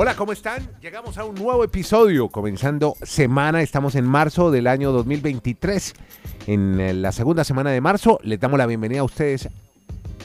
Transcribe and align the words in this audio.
Hola, 0.00 0.14
¿cómo 0.14 0.30
están? 0.30 0.70
Llegamos 0.80 1.18
a 1.18 1.24
un 1.24 1.34
nuevo 1.34 1.64
episodio, 1.64 2.28
comenzando 2.28 2.94
semana, 3.02 3.62
estamos 3.62 3.96
en 3.96 4.04
marzo 4.04 4.52
del 4.52 4.68
año 4.68 4.92
2023. 4.92 5.92
En 6.46 6.78
eh, 6.78 6.94
la 6.94 7.10
segunda 7.10 7.42
semana 7.42 7.72
de 7.72 7.80
marzo 7.80 8.20
les 8.22 8.38
damos 8.38 8.58
la 8.58 8.66
bienvenida 8.66 9.00
a 9.00 9.02
ustedes 9.02 9.48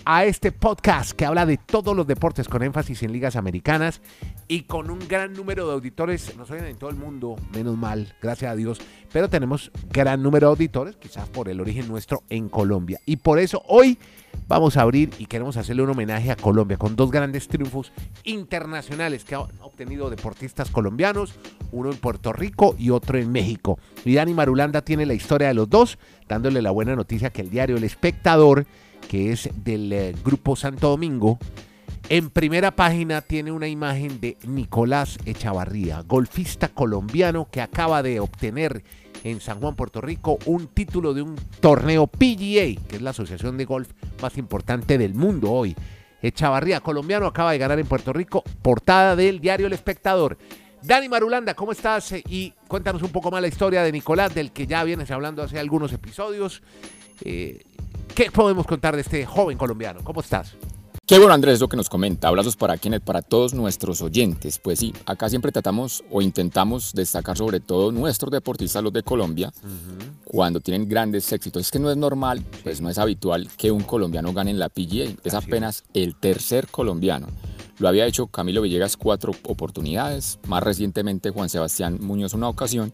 a 0.05 0.25
este 0.25 0.51
podcast 0.51 1.13
que 1.13 1.25
habla 1.25 1.47
de 1.47 1.57
todos 1.57 1.95
los 1.95 2.05
deportes 2.05 2.47
con 2.47 2.61
énfasis 2.61 3.01
en 3.01 3.13
ligas 3.13 3.35
americanas 3.35 3.99
y 4.47 4.61
con 4.65 4.91
un 4.91 4.99
gran 5.07 5.33
número 5.33 5.65
de 5.65 5.73
auditores. 5.73 6.37
Nos 6.37 6.51
oyen 6.51 6.65
en 6.65 6.77
todo 6.77 6.91
el 6.91 6.95
mundo, 6.95 7.35
menos 7.51 7.75
mal, 7.75 8.15
gracias 8.21 8.51
a 8.51 8.55
Dios, 8.55 8.79
pero 9.11 9.27
tenemos 9.27 9.71
gran 9.89 10.21
número 10.21 10.49
de 10.49 10.51
auditores, 10.51 10.97
quizás 10.97 11.27
por 11.29 11.49
el 11.49 11.59
origen 11.59 11.87
nuestro 11.87 12.21
en 12.29 12.47
Colombia. 12.47 12.99
Y 13.07 13.15
por 13.15 13.39
eso 13.39 13.63
hoy 13.67 13.97
vamos 14.47 14.77
a 14.77 14.81
abrir 14.81 15.11
y 15.17 15.25
queremos 15.25 15.57
hacerle 15.57 15.83
un 15.83 15.89
homenaje 15.89 16.31
a 16.31 16.35
Colombia 16.35 16.77
con 16.77 16.95
dos 16.95 17.11
grandes 17.11 17.47
triunfos 17.47 17.91
internacionales 18.23 19.23
que 19.23 19.35
han 19.35 19.47
obtenido 19.61 20.09
deportistas 20.09 20.69
colombianos, 20.69 21.33
uno 21.71 21.91
en 21.91 21.97
Puerto 21.97 22.33
Rico 22.33 22.75
y 22.77 22.89
otro 22.89 23.17
en 23.17 23.31
México. 23.31 23.79
Y 24.05 24.15
Dani 24.15 24.33
Marulanda 24.33 24.81
tiene 24.81 25.05
la 25.05 25.13
historia 25.13 25.47
de 25.47 25.53
los 25.53 25.69
dos, 25.69 25.97
dándole 26.27 26.61
la 26.61 26.71
buena 26.71 26.95
noticia 26.95 27.29
que 27.29 27.41
el 27.41 27.49
diario 27.49 27.77
El 27.77 27.83
Espectador, 27.83 28.65
que 29.09 29.31
es 29.31 29.49
del 29.63 29.91
eh, 29.91 30.15
grupo 30.23 30.55
Santo 30.55 30.89
Domingo, 30.89 31.37
en 32.09 32.29
primera 32.29 32.75
página 32.75 33.21
tiene 33.21 33.51
una 33.51 33.67
imagen 33.67 34.19
de 34.19 34.37
Nicolás 34.45 35.17
Echavarría, 35.25 36.01
golfista 36.01 36.69
colombiano 36.69 37.47
que 37.49 37.61
acaba 37.61 38.03
de 38.03 38.19
obtener 38.19 38.83
en 39.23 39.39
San 39.39 39.59
Juan, 39.59 39.75
Puerto 39.75 40.01
Rico, 40.01 40.37
un 40.45 40.67
título 40.67 41.13
de 41.13 41.21
un 41.21 41.35
torneo 41.61 42.07
PGA, 42.07 42.75
que 42.87 42.95
es 42.95 43.01
la 43.01 43.11
asociación 43.11 43.57
de 43.57 43.65
golf 43.65 43.89
más 44.21 44.37
importante 44.37 44.97
del 44.97 45.13
mundo 45.13 45.51
hoy. 45.51 45.75
Echavarría, 46.21 46.81
colombiano, 46.81 47.25
acaba 47.25 47.53
de 47.53 47.57
ganar 47.57 47.79
en 47.79 47.87
Puerto 47.87 48.11
Rico, 48.11 48.43
portada 48.61 49.15
del 49.15 49.39
diario 49.39 49.67
El 49.67 49.73
Espectador. 49.73 50.37
Dani 50.81 51.07
Marulanda, 51.07 51.53
¿cómo 51.53 51.71
estás? 51.71 52.13
Y 52.27 52.53
cuéntanos 52.67 53.01
un 53.01 53.11
poco 53.11 53.31
más 53.31 53.41
la 53.41 53.47
historia 53.47 53.83
de 53.83 53.91
Nicolás, 53.91 54.35
del 54.35 54.51
que 54.51 54.67
ya 54.67 54.83
vienes 54.83 55.09
hablando 55.11 55.41
hace 55.41 55.57
algunos 55.57 55.93
episodios. 55.93 56.61
Eh, 57.21 57.63
¿Qué 58.13 58.29
podemos 58.29 58.67
contar 58.67 58.95
de 58.95 59.01
este 59.01 59.25
joven 59.25 59.57
colombiano? 59.57 60.01
¿Cómo 60.03 60.19
estás? 60.19 60.55
Qué 61.13 61.19
bueno 61.19 61.35
Andrés 61.35 61.59
lo 61.59 61.69
que 61.69 61.77
nos 61.77 61.89
comenta, 61.89 62.27
abrazos 62.27 62.55
para 62.55 62.75
quienes, 62.75 62.99
para 62.99 63.21
todos 63.21 63.53
nuestros 63.53 64.01
oyentes. 64.01 64.57
Pues 64.57 64.79
sí, 64.79 64.91
acá 65.05 65.29
siempre 65.29 65.51
tratamos 65.51 66.03
o 66.09 66.23
intentamos 66.23 66.91
destacar 66.91 67.37
sobre 67.37 67.59
todo 67.59 67.91
nuestros 67.91 68.31
deportistas, 68.31 68.81
los 68.81 68.91
de 68.91 69.03
Colombia, 69.03 69.53
cuando 70.23 70.59
tienen 70.59 70.89
grandes 70.89 71.31
éxitos. 71.31 71.61
Es 71.61 71.69
que 71.69 71.77
no 71.77 71.91
es 71.91 71.97
normal, 71.97 72.43
pues 72.63 72.81
no 72.81 72.89
es 72.89 72.97
habitual 72.97 73.47
que 73.57 73.69
un 73.69 73.83
colombiano 73.83 74.33
gane 74.33 74.49
en 74.49 74.57
la 74.57 74.69
PGA, 74.69 75.13
es 75.23 75.35
apenas 75.35 75.83
el 75.93 76.15
tercer 76.15 76.65
colombiano. 76.69 77.27
Lo 77.83 77.89
había 77.89 78.05
hecho 78.05 78.27
Camilo 78.27 78.61
Villegas 78.61 78.95
cuatro 78.95 79.33
oportunidades, 79.43 80.39
más 80.47 80.63
recientemente 80.63 81.31
Juan 81.31 81.49
Sebastián 81.49 81.97
Muñoz 81.99 82.33
una 82.33 82.47
ocasión. 82.47 82.93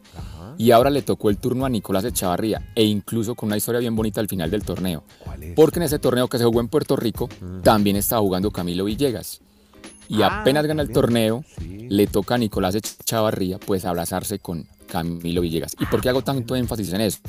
Y 0.57 0.71
ahora 0.71 0.89
le 0.89 1.03
tocó 1.03 1.29
el 1.29 1.37
turno 1.37 1.63
a 1.65 1.69
Nicolás 1.69 2.05
Echavarría 2.05 2.71
e 2.73 2.85
incluso 2.85 3.35
con 3.35 3.49
una 3.49 3.57
historia 3.57 3.79
bien 3.79 3.95
bonita 3.95 4.19
al 4.19 4.27
final 4.27 4.49
del 4.49 4.63
torneo. 4.63 5.03
Porque 5.55 5.77
en 5.77 5.83
ese 5.83 5.99
torneo 5.99 6.27
que 6.27 6.39
se 6.39 6.43
jugó 6.45 6.59
en 6.59 6.69
Puerto 6.69 6.95
Rico 6.95 7.29
también 7.61 7.97
estaba 7.97 8.19
jugando 8.23 8.49
Camilo 8.49 8.83
Villegas. 8.85 9.41
Y 10.07 10.23
Ah, 10.23 10.39
apenas 10.41 10.65
gana 10.65 10.81
el 10.81 10.91
torneo, 10.91 11.43
Sí. 11.59 11.85
le 11.87 12.07
toca 12.07 12.33
a 12.33 12.37
Nicolás 12.39 12.73
Echavarría 12.73 13.59
pues 13.59 13.85
abrazarse 13.85 14.39
con 14.39 14.65
Camilo 14.87 15.41
Villegas. 15.41 15.75
¿Y 15.79 15.85
por 15.85 16.01
qué 16.01 16.09
hago 16.09 16.23
tanto 16.23 16.55
énfasis 16.55 16.91
en 16.93 17.01
eso? 17.01 17.19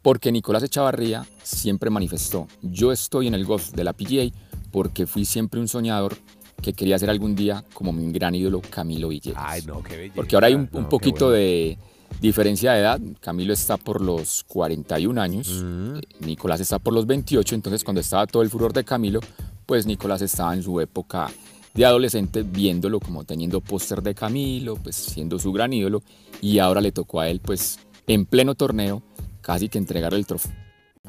Porque 0.00 0.32
Nicolás 0.32 0.62
Echavarría 0.62 1.26
siempre 1.42 1.90
manifestó, 1.90 2.48
yo 2.62 2.90
estoy 2.90 3.26
en 3.26 3.34
el 3.34 3.44
golf 3.44 3.72
de 3.72 3.84
la 3.84 3.92
PGA 3.92 4.30
porque 4.70 5.06
fui 5.06 5.24
siempre 5.24 5.60
un 5.60 5.68
soñador 5.68 6.16
que 6.62 6.72
quería 6.72 6.98
ser 6.98 7.08
algún 7.10 7.34
día 7.34 7.64
como 7.72 7.92
mi 7.92 8.10
gran 8.12 8.34
ídolo 8.34 8.60
Camilo 8.60 9.08
Villegas. 9.08 9.42
Ay, 9.46 9.62
no, 9.66 9.82
qué 9.82 9.96
belleza. 9.96 10.14
Porque 10.16 10.36
ahora 10.36 10.48
hay 10.48 10.54
un, 10.54 10.68
un 10.72 10.82
No, 10.82 10.88
poquito 10.88 11.26
bueno. 11.26 11.38
de 11.38 11.78
diferencia 12.20 12.72
de 12.72 12.80
edad. 12.80 13.00
Camilo 13.20 13.52
está 13.52 13.76
por 13.76 14.00
los 14.00 14.44
41 14.48 15.18
años, 15.20 15.48
Mm. 15.62 15.96
eh, 15.96 16.00
Nicolás 16.20 16.60
está 16.60 16.78
por 16.78 16.92
los 16.92 17.06
28, 17.06 17.54
entonces 17.54 17.82
cuando 17.84 18.00
estaba 18.00 18.26
todo 18.26 18.42
el 18.42 18.50
furor 18.50 18.72
de 18.72 18.84
Camilo, 18.84 19.20
pues 19.64 19.86
Nicolás 19.86 20.20
estaba 20.22 20.52
en 20.54 20.62
su 20.62 20.80
época 20.80 21.30
de 21.72 21.84
adolescente 21.86 22.42
viéndolo 22.42 22.98
como 23.00 23.24
teniendo 23.24 23.60
póster 23.60 24.02
de 24.02 24.14
Camilo, 24.14 24.74
pues 24.76 24.96
siendo 24.96 25.38
su 25.38 25.52
gran 25.52 25.72
ídolo, 25.72 26.02
y 26.42 26.58
ahora 26.58 26.80
le 26.80 26.90
tocó 26.92 27.20
a 27.20 27.28
él 27.28 27.40
pues 27.40 27.78
en 28.06 28.26
pleno 28.26 28.54
torneo 28.56 29.02
casi 29.40 29.68
que 29.68 29.78
entregarle 29.78 30.18
el 30.18 30.26
trofeo, 30.26 30.52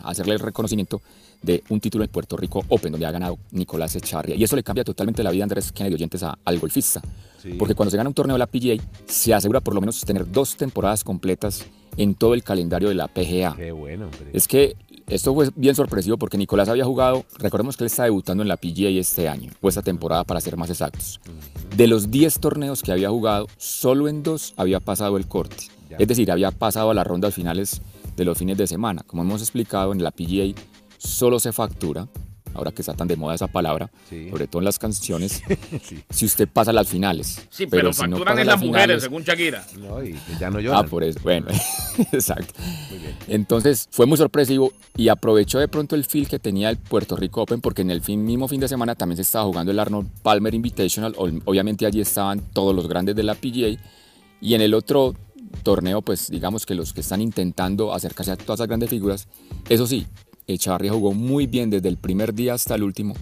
hacerle 0.04 0.36
el 0.36 0.40
reconocimiento 0.40 1.02
de 1.42 1.64
un 1.70 1.80
título 1.80 2.04
en 2.04 2.10
Puerto 2.10 2.38
Rico 2.38 2.64
Open, 2.70 2.92
donde 2.92 3.06
ha 3.06 3.12
ganado 3.12 3.38
Nicolás 3.52 3.96
Echarria. 3.96 4.36
Y 4.36 4.44
eso 4.44 4.56
le 4.56 4.64
cambia 4.64 4.84
totalmente 4.84 5.24
la 5.24 5.32
vida, 5.32 5.44
Andrés 5.44 5.72
Kennedy, 5.72 5.96
oyentes, 5.96 6.22
a- 6.24 6.38
al 6.46 6.60
golfista. 6.60 7.02
Sí. 7.42 7.54
Porque 7.58 7.74
cuando 7.74 7.90
se 7.92 7.98
gana 7.98 8.10
un 8.10 8.14
torneo 8.14 8.36
de 8.36 8.40
la 8.40 8.48
PGA, 8.48 8.76
se 9.08 9.34
asegura 9.34 9.60
por 9.62 9.74
lo 9.74 9.82
menos 9.82 10.00
tener 10.06 10.32
dos 10.32 10.56
temporadas 10.56 11.04
completas 11.04 11.66
en 11.98 12.14
todo 12.16 12.34
el 12.36 12.44
calendario 12.44 12.90
de 12.90 12.96
la 12.96 13.08
PGA. 13.08 13.56
Qué 13.56 13.72
bueno, 13.72 14.06
hombre. 14.06 14.30
Es 14.34 14.48
que 14.48 14.76
esto 15.08 15.34
fue 15.34 15.50
bien 15.56 15.74
sorpresivo 15.76 16.18
porque 16.18 16.38
Nicolás 16.38 16.70
había 16.70 16.86
jugado, 16.86 17.26
recordemos 17.40 17.76
que 17.76 17.84
él 17.84 17.88
está 17.88 18.04
debutando 18.04 18.44
en 18.44 18.48
la 18.48 18.58
PGA 18.58 18.90
este 18.90 19.28
año, 19.28 19.52
o 19.60 19.68
esta 19.68 19.82
temporada 19.82 20.24
para 20.24 20.40
ser 20.40 20.56
más 20.56 20.70
exactos. 20.70 21.20
De 21.76 21.88
los 21.88 22.12
10 22.12 22.40
torneos 22.40 22.82
que 22.84 22.92
había 22.92 23.10
jugado, 23.10 23.48
solo 23.58 24.08
en 24.08 24.22
dos 24.24 24.54
había 24.56 24.80
pasado 24.80 25.18
el 25.18 25.28
corte. 25.28 25.66
Es 25.98 26.08
decir, 26.08 26.32
había 26.32 26.52
pasado 26.52 26.92
a 26.92 26.94
las 26.94 27.06
rondas 27.06 27.34
finales 27.34 27.82
de 28.16 28.24
los 28.24 28.38
fines 28.38 28.58
de 28.58 28.68
semana. 28.68 29.04
Como 29.06 29.24
hemos 29.24 29.42
explicado, 29.42 29.92
en 29.92 30.02
la 30.04 30.12
PGA 30.12 30.54
solo 31.04 31.40
se 31.40 31.52
factura, 31.52 32.08
ahora 32.54 32.72
que 32.72 32.82
está 32.82 32.94
tan 32.94 33.08
de 33.08 33.16
moda 33.16 33.34
esa 33.34 33.48
palabra, 33.48 33.90
Sí. 34.10 34.30
sobre 34.30 34.46
todo 34.48 34.60
en 34.62 34.66
las 34.66 34.78
canciones, 34.78 35.42
Sí. 35.84 36.04
si 36.10 36.26
usted 36.26 36.48
pasa 36.48 36.72
a 36.72 36.74
las 36.74 36.88
finales. 36.90 37.42
Sí, 37.50 37.66
pero, 37.66 37.92
si 37.94 38.02
no 38.04 38.18
facturan 38.18 38.26
pasa 38.26 38.38
a 38.38 38.42
en 38.42 38.48
las 38.48 38.60
mujeres, 38.60 38.84
finales- 38.84 39.04
según 39.04 39.24
Shakira. 39.24 39.66
No, 39.80 40.04
y 40.04 40.12
que 40.14 40.34
ya 40.40 40.50
no 40.50 40.58
Ah, 40.58 40.62
lloran. 40.62 40.90
por 40.90 41.04
eso. 41.04 41.20
Bueno, 41.24 41.48
exacto. 42.12 42.54
Muy 42.90 43.00
bien. 43.00 43.16
Entonces 43.28 43.88
fue 43.92 44.06
muy 44.06 44.18
sorpresivo 44.18 44.74
y 44.96 45.08
aprovechó 45.08 45.60
de 45.60 45.68
pronto 45.70 45.96
el 45.96 46.04
feel 46.06 46.28
que 46.28 46.40
tenía 46.40 46.70
el 46.70 46.78
Puerto 46.78 47.16
Rico 47.16 47.42
Open 47.42 47.62
porque 47.62 47.82
en 47.84 47.90
el 47.92 48.02
fin- 48.02 48.24
mismo 48.26 48.48
fin 48.48 48.60
de 48.60 48.68
semana 48.68 48.96
también 48.96 49.16
se 49.16 49.22
estaba 49.24 49.46
jugando 49.46 49.72
el 49.72 49.80
Arnold 49.80 50.10
Palmer 50.22 50.54
Invitational. 50.54 51.16
Obviamente 51.46 51.86
allí 51.86 52.02
estaban 52.02 52.42
todos 52.54 52.76
los 52.76 52.88
grandes 52.88 53.16
de 53.16 53.24
la 53.24 53.36
PGA 53.36 53.78
y 54.42 54.54
en 54.54 54.62
el 54.62 54.74
otro 54.74 55.16
torneo 55.64 56.02
pues 56.02 56.30
digamos 56.30 56.66
que 56.66 56.76
los 56.76 56.94
que 56.94 57.02
están 57.02 57.22
intentando 57.22 57.94
acercarse 57.94 58.32
a 58.32 58.36
todas 58.38 58.60
esas 58.60 58.68
grandes 58.68 58.90
figuras, 58.90 59.28
eso 59.70 59.86
sí, 59.86 60.06
Echavarría 60.48 60.94
jugó 60.94 61.14
muy 61.14 61.48
bien 61.48 61.70
desde 61.70 61.90
el 61.90 61.98
primer 61.98 62.34
día 62.34 62.54
hasta 62.54 62.76
el 62.76 62.84
último 62.84 63.16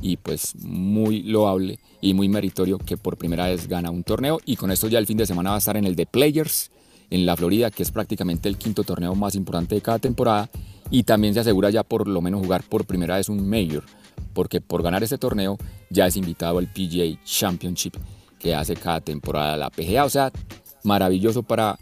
y 0.00 0.16
pues 0.18 0.54
muy 0.56 1.22
loable 1.22 1.78
y 2.00 2.14
muy 2.14 2.28
meritorio 2.28 2.78
que 2.78 2.96
por 2.96 3.16
primera 3.16 3.46
vez 3.46 3.66
gana 3.68 3.90
un 3.90 4.04
torneo. 4.04 4.40
Y 4.44 4.56
con 4.56 4.70
esto 4.70 4.88
ya 4.88 4.98
el 4.98 5.06
fin 5.06 5.16
de 5.16 5.26
semana 5.26 5.50
va 5.50 5.56
a 5.56 5.58
estar 5.58 5.76
en 5.76 5.86
el 5.86 5.96
de 5.96 6.06
Players 6.06 6.70
en 7.10 7.24
la 7.24 7.36
Florida, 7.36 7.70
que 7.70 7.82
es 7.82 7.90
prácticamente 7.90 8.48
el 8.48 8.56
quinto 8.56 8.84
torneo 8.84 9.14
más 9.14 9.34
importante 9.34 9.74
de 9.74 9.80
cada 9.80 9.98
temporada. 9.98 10.50
Y 10.90 11.02
también 11.02 11.34
se 11.34 11.40
asegura 11.40 11.70
ya 11.70 11.82
por 11.82 12.06
lo 12.06 12.20
menos 12.20 12.42
jugar 12.42 12.62
por 12.62 12.84
primera 12.84 13.16
vez 13.16 13.28
un 13.28 13.48
Major, 13.48 13.84
porque 14.32 14.60
por 14.60 14.82
ganar 14.82 15.02
este 15.02 15.18
torneo 15.18 15.58
ya 15.90 16.06
es 16.06 16.16
invitado 16.16 16.58
al 16.58 16.68
PGA 16.68 17.18
Championship 17.24 17.94
que 18.38 18.54
hace 18.54 18.76
cada 18.76 19.00
temporada 19.00 19.56
la 19.56 19.70
PGA, 19.70 20.04
o 20.04 20.10
sea, 20.10 20.30
maravilloso 20.84 21.42
para 21.42 21.78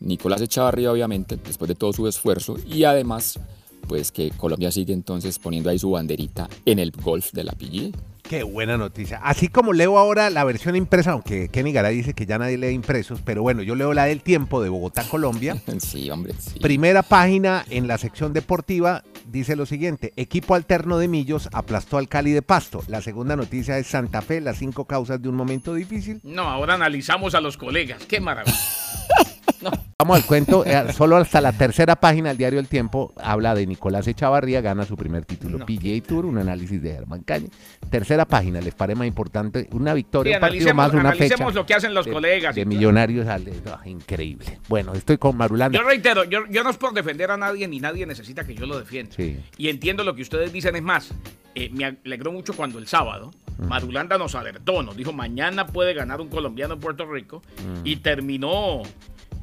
Nicolás 0.00 0.40
Echavarría 0.40 0.90
obviamente, 0.90 1.36
después 1.36 1.68
de 1.68 1.74
todo 1.74 1.92
su 1.92 2.08
esfuerzo. 2.08 2.56
Y 2.66 2.84
además 2.84 3.38
pues 3.80 4.12
que 4.12 4.30
Colombia 4.30 4.70
sigue 4.70 4.92
entonces 4.92 5.38
poniendo 5.38 5.70
ahí 5.70 5.78
su 5.78 5.90
banderita 5.90 6.48
en 6.64 6.78
el 6.78 6.90
golf 6.92 7.32
de 7.32 7.44
la 7.44 7.52
PGA. 7.52 7.96
Qué 8.30 8.44
buena 8.44 8.76
noticia. 8.76 9.18
Así 9.24 9.48
como 9.48 9.72
leo 9.72 9.98
ahora 9.98 10.30
la 10.30 10.44
versión 10.44 10.76
impresa, 10.76 11.10
aunque 11.10 11.48
Kenny 11.48 11.72
Garay 11.72 11.96
dice 11.96 12.14
que 12.14 12.26
ya 12.26 12.38
nadie 12.38 12.58
lee 12.58 12.68
impresos, 12.68 13.20
pero 13.24 13.42
bueno, 13.42 13.62
yo 13.62 13.74
leo 13.74 13.92
la 13.92 14.04
del 14.04 14.22
tiempo 14.22 14.62
de 14.62 14.68
Bogotá, 14.68 15.02
Colombia. 15.08 15.56
Sí, 15.80 16.10
hombre, 16.10 16.34
sí. 16.38 16.60
Primera 16.60 17.02
página 17.02 17.64
en 17.70 17.88
la 17.88 17.98
sección 17.98 18.32
deportiva 18.32 19.02
dice 19.26 19.56
lo 19.56 19.66
siguiente: 19.66 20.12
equipo 20.14 20.54
alterno 20.54 20.98
de 20.98 21.08
Millos 21.08 21.48
aplastó 21.52 21.98
al 21.98 22.08
Cali 22.08 22.30
de 22.30 22.42
Pasto. 22.42 22.84
La 22.86 23.02
segunda 23.02 23.34
noticia 23.34 23.78
es 23.78 23.88
Santa 23.88 24.22
Fe, 24.22 24.40
las 24.40 24.58
cinco 24.58 24.84
causas 24.84 25.20
de 25.20 25.28
un 25.28 25.34
momento 25.34 25.74
difícil. 25.74 26.20
No, 26.22 26.42
ahora 26.42 26.74
analizamos 26.74 27.34
a 27.34 27.40
los 27.40 27.56
colegas. 27.56 28.04
Qué 28.06 28.20
maravilla. 28.20 28.56
Vamos 29.98 30.16
al 30.16 30.24
cuento, 30.24 30.64
eh, 30.64 30.92
solo 30.94 31.16
hasta 31.16 31.40
la 31.40 31.52
tercera 31.52 31.96
página 31.96 32.30
del 32.30 32.38
diario 32.38 32.58
El 32.58 32.68
Tiempo 32.68 33.12
habla 33.16 33.54
de 33.54 33.66
Nicolás 33.66 34.08
Echavarría, 34.08 34.60
gana 34.62 34.84
su 34.86 34.96
primer 34.96 35.24
título 35.26 35.58
No. 35.58 35.66
PGA 35.66 36.00
Tour, 36.06 36.24
un 36.26 36.38
análisis 36.38 36.80
de 36.82 36.92
Germán 36.92 37.22
Caña. 37.22 37.48
Tercera 37.90 38.24
página, 38.24 38.60
les 38.60 38.74
parece 38.74 38.98
más 38.98 39.06
importante, 39.06 39.68
una 39.72 39.90
Sí, 39.92 39.96
victoria, 39.96 40.36
un 40.36 40.40
partido 40.40 40.74
más, 40.74 40.92
una 40.94 41.12
fecha. 41.12 41.36
lo 41.50 41.66
que 41.66 41.74
hacen 41.74 41.92
los 41.92 42.06
de, 42.06 42.12
colegas. 42.12 42.54
de 42.54 42.64
millonarios, 42.64 43.26
al- 43.28 43.44
no, 43.44 43.78
increíble. 43.84 44.58
Bueno, 44.68 44.94
estoy 44.94 45.18
con 45.18 45.36
Marulanda. 45.36 45.78
Yo 45.78 45.84
reitero, 45.84 46.24
yo, 46.24 46.40
yo 46.48 46.62
no 46.64 46.70
es 46.70 46.76
por 46.78 46.94
defender 46.94 47.30
a 47.30 47.36
nadie, 47.36 47.68
ni 47.68 47.78
nadie 47.80 48.06
necesita 48.06 48.44
que 48.44 48.54
yo 48.54 48.66
lo 48.66 48.78
defienda. 48.78 49.14
Sí. 49.16 49.38
Y 49.58 49.68
entiendo 49.68 50.02
lo 50.04 50.14
que 50.14 50.22
ustedes 50.22 50.52
dicen, 50.52 50.76
es 50.76 50.82
más, 50.82 51.12
eh, 51.54 51.68
me 51.72 51.84
alegró 51.84 52.32
mucho 52.32 52.54
cuando 52.54 52.78
el 52.78 52.86
sábado 52.86 53.32
Marulanda 53.58 54.16
nos 54.16 54.34
alertó, 54.34 54.82
nos 54.82 54.96
dijo, 54.96 55.12
mañana 55.12 55.66
puede 55.66 55.92
ganar 55.92 56.22
un 56.22 56.28
colombiano 56.28 56.72
en 56.74 56.80
Puerto 56.80 57.04
Rico, 57.04 57.42
y 57.84 57.96
terminó 57.96 58.80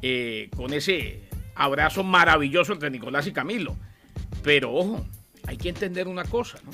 eh, 0.02 0.50
con 0.56 0.72
ese 0.72 1.28
abrazo 1.54 2.04
maravilloso 2.04 2.72
entre 2.72 2.90
Nicolás 2.90 3.26
y 3.26 3.32
Camilo. 3.32 3.76
Pero 4.42 4.72
ojo, 4.72 5.06
hay 5.46 5.56
que 5.56 5.68
entender 5.68 6.08
una 6.08 6.24
cosa, 6.24 6.58
¿no? 6.64 6.70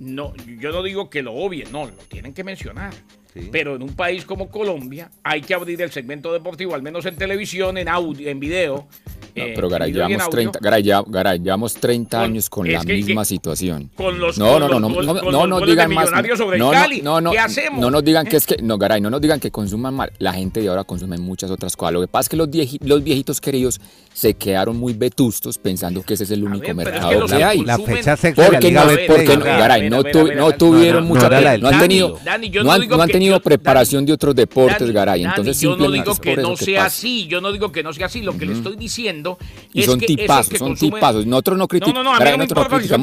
No, 0.00 0.32
yo 0.60 0.70
no 0.70 0.82
digo 0.82 1.10
que 1.10 1.22
lo 1.22 1.34
obvien, 1.34 1.72
no, 1.72 1.86
lo 1.86 1.92
tienen 1.92 2.32
que 2.32 2.44
mencionar. 2.44 2.94
Pero 3.52 3.76
en 3.76 3.82
un 3.82 3.94
país 3.94 4.24
como 4.24 4.48
Colombia 4.48 5.10
hay 5.22 5.42
que 5.42 5.54
abrir 5.54 5.80
el 5.82 5.90
segmento 5.90 6.32
deportivo, 6.32 6.74
al 6.74 6.82
menos 6.82 7.06
en 7.06 7.16
televisión, 7.16 7.78
en 7.78 7.88
audio, 7.88 8.28
en 8.28 8.40
video. 8.40 8.88
No, 9.36 9.44
eh, 9.44 9.52
pero 9.54 9.68
Garay, 9.68 9.92
llevamos 9.92 10.20
audio. 10.22 10.30
30, 10.30 10.58
Garay, 10.60 10.82
ya- 10.82 11.02
Garay, 11.06 11.38
llevamos 11.38 11.74
30 11.74 12.18
Con- 12.18 12.24
años 12.30 12.50
con 12.50 12.70
la 12.72 12.80
que- 12.84 12.94
misma 12.94 13.22
que- 13.22 13.26
situación. 13.26 13.90
con 13.94 14.18
los- 14.18 14.38
no, 14.38 14.44
con 14.52 14.60
no, 14.60 14.68
los 14.68 14.80
no, 14.80 14.88
no, 15.14 15.30
no, 15.30 15.46
no 15.46 15.60
digan 15.66 15.92
más. 15.92 16.06
Millonarios 16.06 16.38
sobre 16.38 16.58
no, 16.58 16.70
Cali. 16.70 17.02
no, 17.02 17.20
no, 17.20 17.30
¿Qué 17.30 17.36
no, 17.38 17.42
hacemos? 17.44 17.80
no 17.80 17.90
nos 17.90 18.04
digan 18.04 18.26
que 18.26 18.36
es 18.36 18.46
que, 18.46 18.56
no, 18.62 18.78
Garay, 18.78 19.00
no 19.00 19.10
nos 19.10 19.20
digan 19.20 19.38
que 19.40 19.50
consuman 19.50 19.94
mal. 19.94 20.12
La 20.18 20.32
gente 20.32 20.60
de 20.60 20.68
ahora 20.68 20.84
consume 20.84 21.18
muchas 21.18 21.50
otras 21.50 21.76
cosas. 21.76 21.92
Lo 21.94 22.00
que 22.00 22.08
pasa 22.08 22.22
es 22.22 22.28
que 22.30 22.36
los, 22.36 22.48
vieji- 22.48 22.80
los 22.82 23.02
viejitos 23.02 23.40
queridos 23.40 23.80
se 24.12 24.34
quedaron 24.34 24.76
muy 24.76 24.94
vetustos 24.94 25.58
pensando 25.58 26.02
que 26.02 26.14
ese 26.14 26.24
es 26.24 26.30
el 26.30 26.42
único 26.44 26.66
ver, 26.74 26.76
pero 26.76 26.88
es 26.96 27.02
mercado 27.02 27.26
que 27.26 27.44
hay. 27.44 27.60
La 27.64 27.78
fecha 27.78 28.10
la 28.16 28.16
Porque 28.16 28.72
no, 28.72 28.82
porque 29.06 29.36
no, 29.36 29.44
Garay, 29.44 29.90
no, 29.90 30.02
tuvieron 30.52 31.02
No, 31.08 31.14
mucha, 31.14 31.28
no 31.58 31.68
han 31.68 31.78
tenido, 31.80 32.18
no 32.64 32.64
no 32.64 33.02
han, 33.02 33.08
tenido 33.08 33.40
preparación 33.40 34.06
de 34.06 34.12
otros 34.12 34.34
deportes, 34.34 34.90
Garay. 34.90 35.24
Entonces 35.24 35.60
yo 35.60 35.70
no 35.70 35.76
simplemente 35.76 36.10
digo 36.10 36.20
que 36.20 36.34
por 36.34 36.42
no 36.42 36.52
eso 36.54 36.64
sea 36.64 36.84
así, 36.86 37.26
yo 37.26 37.40
no 37.40 37.52
digo 37.52 37.70
que 37.72 37.82
no 37.82 37.92
sea 37.92 38.06
así, 38.06 38.22
lo 38.22 38.36
que 38.36 38.46
le 38.46 38.52
estoy 38.54 38.76
diciendo 38.76 39.27
Y 39.72 39.80
es 39.80 39.86
son 39.86 39.98
tipazos, 40.00 40.48
que 40.48 40.58
son 40.58 40.74
consumen- 40.74 40.94
tipazos. 40.94 41.26
Nosotros 41.26 41.58
no, 41.58 41.68
critic- 41.68 41.88
No, 41.88 41.92
no, 41.94 42.02
no, 42.04 42.10
a 42.10 42.12
mí 42.14 42.18
Garay, 42.20 42.32
no 42.32 42.38
me 42.38 42.44
nosotros 42.44 42.58
no 42.58 42.62
importa 42.62 42.82
si 42.82 42.88
son 42.88 43.00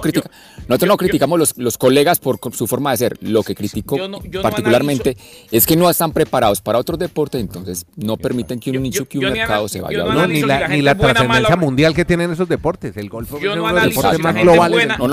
criticamos 0.00 0.30
nosotros 0.68 0.88
no 0.88 0.96
criticamos 0.96 1.38
los, 1.38 1.58
los 1.58 1.78
colegas 1.78 2.18
por 2.18 2.38
su 2.54 2.66
forma 2.66 2.90
de 2.90 2.96
ser. 2.96 3.18
Lo 3.20 3.42
que 3.42 3.54
critico 3.54 3.96
Yo 3.96 4.08
no- 4.08 4.22
yo 4.24 4.38
no 4.40 4.42
particularmente 4.42 5.16
es 5.50 5.66
que 5.66 5.76
no 5.76 5.88
están 5.88 6.12
preparados 6.12 6.60
para 6.60 6.78
otros 6.78 6.98
deportes, 6.98 7.40
entonces 7.40 7.86
no 7.96 8.16
permiten 8.16 8.60
que 8.60 8.70
un 8.70 8.82
nicho, 8.82 9.06
que 9.08 9.18
un 9.18 9.24
mercado 9.32 9.68
se 9.68 9.80
vaya 9.80 10.04
no 10.04 10.26
ni 10.26 10.42
la, 10.42 10.68
la 10.68 10.76
la 10.76 10.94
trascendencia 10.96 11.56
mundial 11.56 11.94
que 11.94 12.04
tienen 12.04 12.30
esos 12.32 12.48
deportes. 12.48 12.96
El 12.96 13.08
golf 13.08 13.32
es 13.34 13.42
uno 13.42 13.56
no 13.56 13.66
de 13.68 13.72
los 13.86 13.94
deportes 13.94 14.18
más 14.20 14.34
globales. 14.34 14.88
No, 14.98 15.08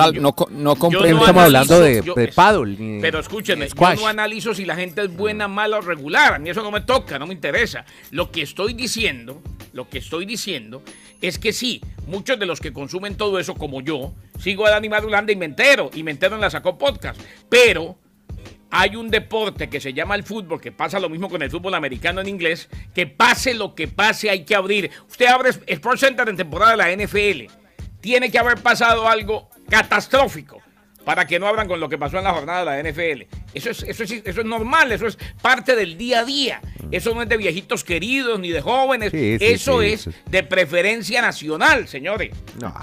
no, 0.52 0.74
estamos 0.74 1.44
hablando 1.44 1.80
de- 1.80 2.32
paddle, 2.36 2.76
ni 2.78 3.02
Pero 3.02 3.20
escúchenme, 3.20 3.70
squash. 3.70 3.98
yo 3.98 4.04
no 4.04 4.08
analizo 4.08 4.54
si 4.54 4.66
la 4.66 4.76
gente 4.76 5.02
es 5.04 5.16
buena, 5.16 5.48
mala 5.48 5.78
o 5.78 5.82
regular. 5.82 6.34
A 6.34 6.40
mí 6.40 6.50
eso 6.50 6.62
no 6.62 6.72
me 6.72 6.82
toca, 6.82 7.18
no 7.20 7.28
me 7.28 7.34
interesa. 7.34 7.86
Lo 8.12 8.32
que 8.32 8.42
estoy 8.42 8.74
diciendo, 8.74 9.42
lo 9.74 9.90
que 9.90 10.00
estoy 10.06 10.26
diciendo 10.26 10.84
es 11.22 11.40
que 11.40 11.52
sí, 11.52 11.82
muchos 12.08 12.40
de 12.40 12.46
los 12.46 12.60
que 12.60 12.72
consumen 12.72 13.16
todo 13.16 13.40
eso, 13.40 13.56
como 13.56 13.82
yo, 13.82 14.14
sigo 14.40 14.66
a 14.66 14.70
Dani 14.70 14.90
y 15.30 15.36
me 15.36 15.46
entero, 15.46 15.90
y 15.94 16.04
me 16.04 16.12
entero 16.12 16.36
en 16.36 16.42
la 16.42 16.50
Sacó 16.50 16.78
Podcast. 16.78 17.20
Pero 17.50 17.98
hay 18.70 18.96
un 18.96 19.10
deporte 19.10 19.70
que 19.70 19.80
se 19.80 19.94
llama 19.94 20.16
el 20.16 20.24
fútbol, 20.24 20.62
que 20.62 20.72
pasa 20.72 21.00
lo 21.00 21.10
mismo 21.10 21.30
con 21.30 21.42
el 21.42 21.50
fútbol 21.50 21.74
americano 21.74 22.22
en 22.22 22.28
inglés, 22.28 22.70
que 22.94 23.08
pase 23.08 23.54
lo 23.54 23.74
que 23.74 23.88
pase 23.88 24.30
hay 24.30 24.46
que 24.46 24.56
abrir. 24.56 24.92
Usted 25.10 25.26
abre 25.28 25.52
Sports 25.68 26.02
Center 26.02 26.30
en 26.30 26.38
temporada 26.38 26.72
de 26.72 26.78
la 26.78 27.06
NFL. 27.06 27.52
Tiene 28.02 28.30
que 28.30 28.38
haber 28.38 28.62
pasado 28.62 29.08
algo 29.08 29.50
catastrófico 29.70 30.62
para 31.06 31.26
que 31.28 31.40
no 31.40 31.48
abran 31.48 31.68
con 31.68 31.80
lo 31.80 31.88
que 31.88 31.98
pasó 31.98 32.18
en 32.18 32.24
la 32.26 32.34
jornada 32.34 32.60
de 32.76 32.84
la 32.84 32.92
NFL. 32.92 33.28
Eso 33.54 33.70
es, 33.70 33.84
eso 33.84 34.04
es, 34.04 34.12
eso 34.12 34.42
es 34.42 34.46
normal, 34.46 34.92
eso 34.92 35.08
es 35.08 35.18
parte 35.42 35.76
del 35.76 35.98
día 35.98 36.20
a 36.22 36.26
día. 36.26 36.62
Eso 36.92 37.14
no 37.16 37.22
es 37.22 37.30
de 37.30 37.38
viejitos 37.38 37.84
queridos 37.84 38.40
ni 38.40 38.50
de 38.52 38.62
jóvenes. 38.62 39.12
Sí, 39.12 39.38
sí, 39.40 39.46
eso 39.46 39.80
sí, 39.82 39.88
es 39.88 40.02
eso 40.02 40.10
es- 40.10 40.16
de 40.32 40.44
preferencia 40.44 41.22
nacional, 41.22 41.88
señores. 41.88 42.32
No, 42.60 42.74